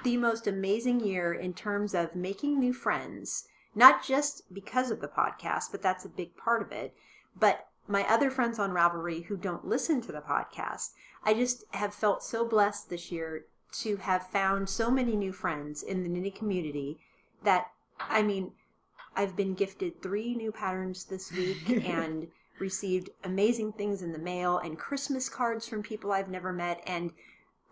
[0.04, 5.08] the most amazing year in terms of making new friends, not just because of the
[5.08, 6.94] podcast, but that's a big part of it,
[7.40, 10.90] but my other friends on Ravelry who don't listen to the podcast.
[11.24, 13.46] I just have felt so blessed this year
[13.80, 17.00] to have found so many new friends in the knitting community
[17.44, 17.68] that,
[18.00, 18.52] I mean,
[19.18, 22.28] I've been gifted three new patterns this week and
[22.60, 26.82] received amazing things in the mail and Christmas cards from people I've never met.
[26.88, 27.12] And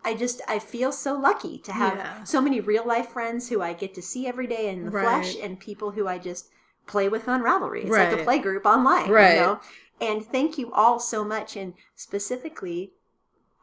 [0.04, 2.24] I just, I feel so lucky to have Yeah.
[2.24, 5.36] so many real life friends who I get to see every day in the flesh
[5.40, 6.50] and people who I just
[6.86, 7.82] play with on Ravelry.
[7.82, 8.24] It's like a Right.
[8.24, 9.34] play group online, Right.
[9.34, 9.60] you know?
[10.00, 11.56] And thank you all so much.
[11.56, 12.92] And specifically,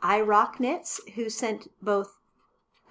[0.01, 2.19] I Rock Knits, who sent both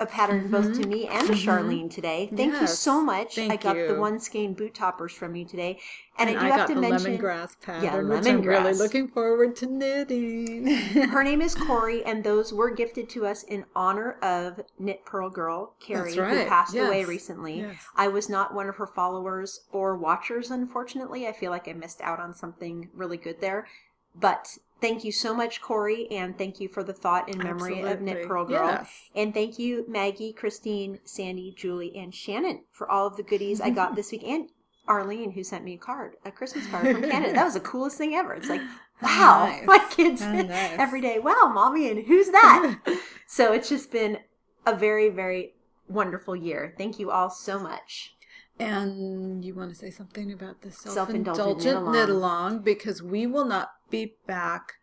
[0.01, 1.45] a pattern both to me and to Mhm.
[1.45, 2.29] Charlene today.
[2.35, 3.37] Thank you so much.
[3.37, 5.79] Thank I got the one skein boot toppers from you today.
[6.19, 9.07] And, And I do I have to the mention lemongrass pattern, which I'm really looking
[9.09, 10.67] forward to knitting.
[11.11, 15.31] her name is Corey, and those were gifted to us in honor of Knit Purl
[15.31, 16.49] Girl, Carrie, That's who right.
[16.49, 17.61] passed away recently.
[17.61, 17.87] Yes.
[17.95, 21.29] I was not one of her followers or watchers, unfortunately.
[21.29, 23.69] I feel like I missed out on something really good there.
[24.15, 28.03] But thank you so much, Corey, and thank you for the thought in memory of
[28.03, 28.67] Knit Purl Girl.
[28.67, 28.91] Yes.
[29.15, 33.71] And thank you, Maggie, Christine, Sandy, Julie, and Shannon for all of the goodies I
[33.71, 34.25] got this week.
[34.25, 34.51] And
[34.87, 37.33] Arlene, who sent me a card, a Christmas card from Canada.
[37.33, 38.35] That was the coolest thing ever.
[38.35, 38.61] It's like,
[39.03, 39.65] wow, Nice.
[39.65, 40.51] my kids nice.
[40.51, 42.77] every day, wow, mommy, and who's that?
[43.27, 44.19] so it's just been
[44.67, 45.55] a very, very
[45.89, 46.75] wonderful year.
[46.77, 48.15] Thank you all so much.
[48.59, 52.61] And you want to say something about the Self-indulgent self-indulgent knit-along.
[52.61, 54.75] because we will not be back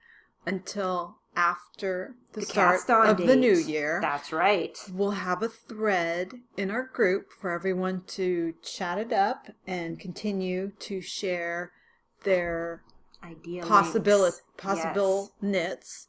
[0.45, 3.99] until after the, The start cast on of the new year.
[4.01, 4.77] That's right.
[4.91, 10.71] We'll have a thread in our group for everyone to chat it up and continue
[10.79, 11.71] to share
[12.23, 12.83] their
[13.23, 16.07] Idea possibility possible knits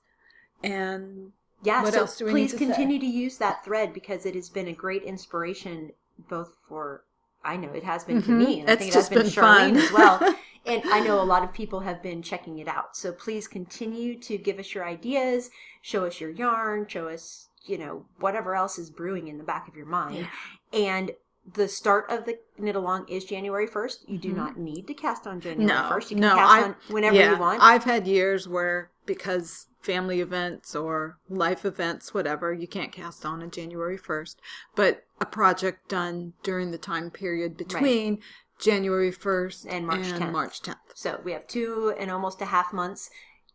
[0.62, 1.32] and
[1.62, 4.24] Yeah, What so else do we need please to continue to use that thread because
[4.26, 5.90] it has been a great inspiration
[6.28, 7.04] both for
[7.44, 8.36] I know it has been to Mhm.
[8.38, 9.76] me and I It's think it has been, been Charlene fun.
[9.78, 10.36] as well.
[10.66, 12.96] and I know a lot of people have been checking it out.
[12.96, 17.78] So please continue to give us your ideas, show us your yarn, show us, you
[17.78, 20.28] know, whatever else is brewing in the back of your mind.
[20.72, 21.12] And
[21.54, 24.08] the start of the knit along is January 1st.
[24.08, 24.36] You do Mhm.
[24.36, 26.10] not need to cast on January No, 1st.
[26.10, 27.62] You can no, cast I- on whenever yeah, you want.
[27.62, 33.42] I've had years where because family events or life events, whatever, you can't cast on
[33.42, 34.36] on January 1st.
[34.76, 38.20] But a project done during the time period between
[38.58, 40.32] January 1st And March 10th.
[40.32, 40.76] March 10th.
[40.94, 43.10] So we have two and almost a half months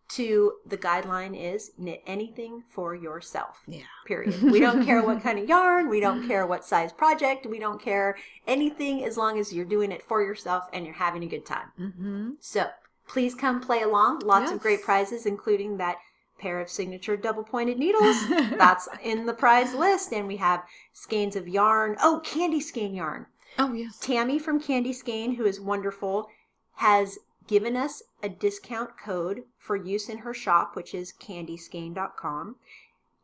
[0.08, 3.62] to the guideline is knit anything for yourself.
[3.68, 3.82] Yeah.
[4.06, 4.42] Period.
[4.42, 7.82] We don't care what kind of yarn, we don't care what size project, we don't
[7.82, 8.16] care
[8.48, 11.72] anything as long as you're doing it for yourself and you're having a good time.
[11.80, 12.30] Mm-hmm.
[12.40, 12.68] So
[13.08, 14.20] please come play along.
[14.20, 15.98] Lots of great prizes, including that
[16.38, 18.28] pair of signature double pointed needles.
[18.30, 20.12] That's in the prize list.
[20.12, 21.96] And we have skeins of yarn.
[22.02, 23.28] Oh, candy skein yarn.
[23.58, 23.98] Oh, yes.
[24.00, 26.28] Tammy from Candy Skein, who is wonderful,
[26.76, 27.18] has
[27.48, 32.56] given us a discount code for use in her shop, which is candyskein.com.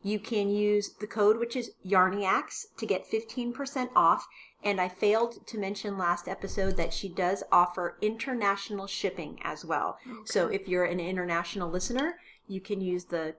[0.03, 4.27] You can use the code, which is Yarniacs, to get 15% off.
[4.63, 9.97] And I failed to mention last episode that she does offer international shipping as well.
[10.25, 13.35] So if you're an international listener, you can use the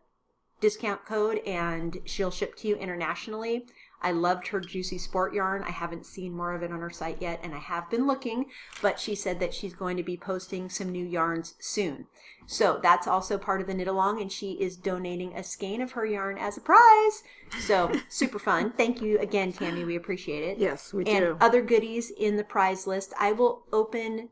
[0.60, 3.66] discount code and she'll ship to you internationally.
[4.02, 5.62] I loved her juicy sport yarn.
[5.62, 8.46] I haven't seen more of it on her site yet, and I have been looking,
[8.82, 12.06] but she said that she's going to be posting some new yarns soon.
[12.46, 15.92] So that's also part of the knit along, and she is donating a skein of
[15.92, 17.22] her yarn as a prize.
[17.60, 18.72] So super fun.
[18.72, 19.84] Thank you again, Tammy.
[19.84, 20.58] We appreciate it.
[20.58, 21.36] Yes, we and do.
[21.40, 23.14] other goodies in the prize list.
[23.18, 24.30] I will open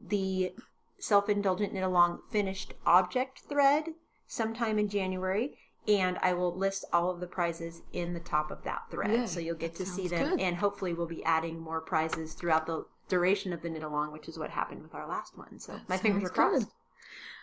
[0.00, 0.54] the
[0.98, 3.94] self indulgent knit along finished object thread
[4.26, 5.56] sometime in January.
[5.86, 9.10] And I will list all of the prizes in the top of that thread.
[9.10, 10.30] Yay, so you'll get to see them.
[10.30, 10.40] good.
[10.40, 14.28] And hopefully, we'll be adding more prizes throughout the duration of the knit along, which
[14.28, 15.58] is what happened with our last one.
[15.58, 16.66] So That my fingers are crossed.
[16.66, 16.68] good.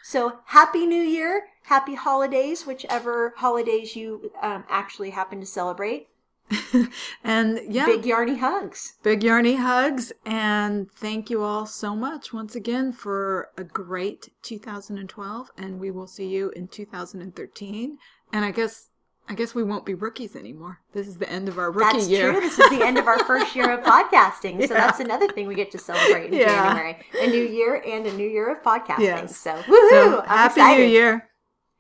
[0.03, 6.09] So happy New Year, happy holidays, whichever holidays you um, actually happen to celebrate.
[7.23, 8.93] and yeah, Big yarny hugs.
[9.01, 15.49] Big Yarny hugs, and thank you all so much once again for a great 2012,
[15.57, 17.97] and we will see you in 2013.
[18.33, 18.89] And I guess,
[19.29, 20.79] I guess we won't be rookies anymore.
[20.93, 22.31] This is the end of our rookie That's year.
[22.31, 22.41] true.
[22.41, 24.67] This is the end of our first year of podcasting.
[24.67, 24.85] So Yeah.
[24.87, 26.47] that's another thing we get to celebrate in Yeah.
[26.73, 26.97] January.
[27.21, 28.99] A new year and a new year of podcasting.
[28.99, 29.37] Yes.
[29.37, 29.89] So woohoo!
[29.89, 30.83] so I'm happy excited.
[30.83, 31.29] New Year!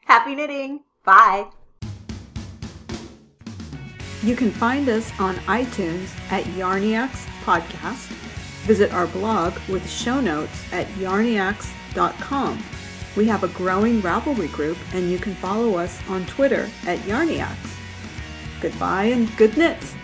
[0.05, 0.81] Happy knitting.
[1.03, 1.47] Bye.
[4.23, 8.07] You can find us on iTunes at Yarniacs Podcast,
[8.65, 12.63] Visit our blog with show notes at yarniacs.com.
[13.15, 17.75] We have a growing Ravelry group, and you can follow us on Twitter at Yarniacs.
[18.61, 19.95] Goodbye and good knits!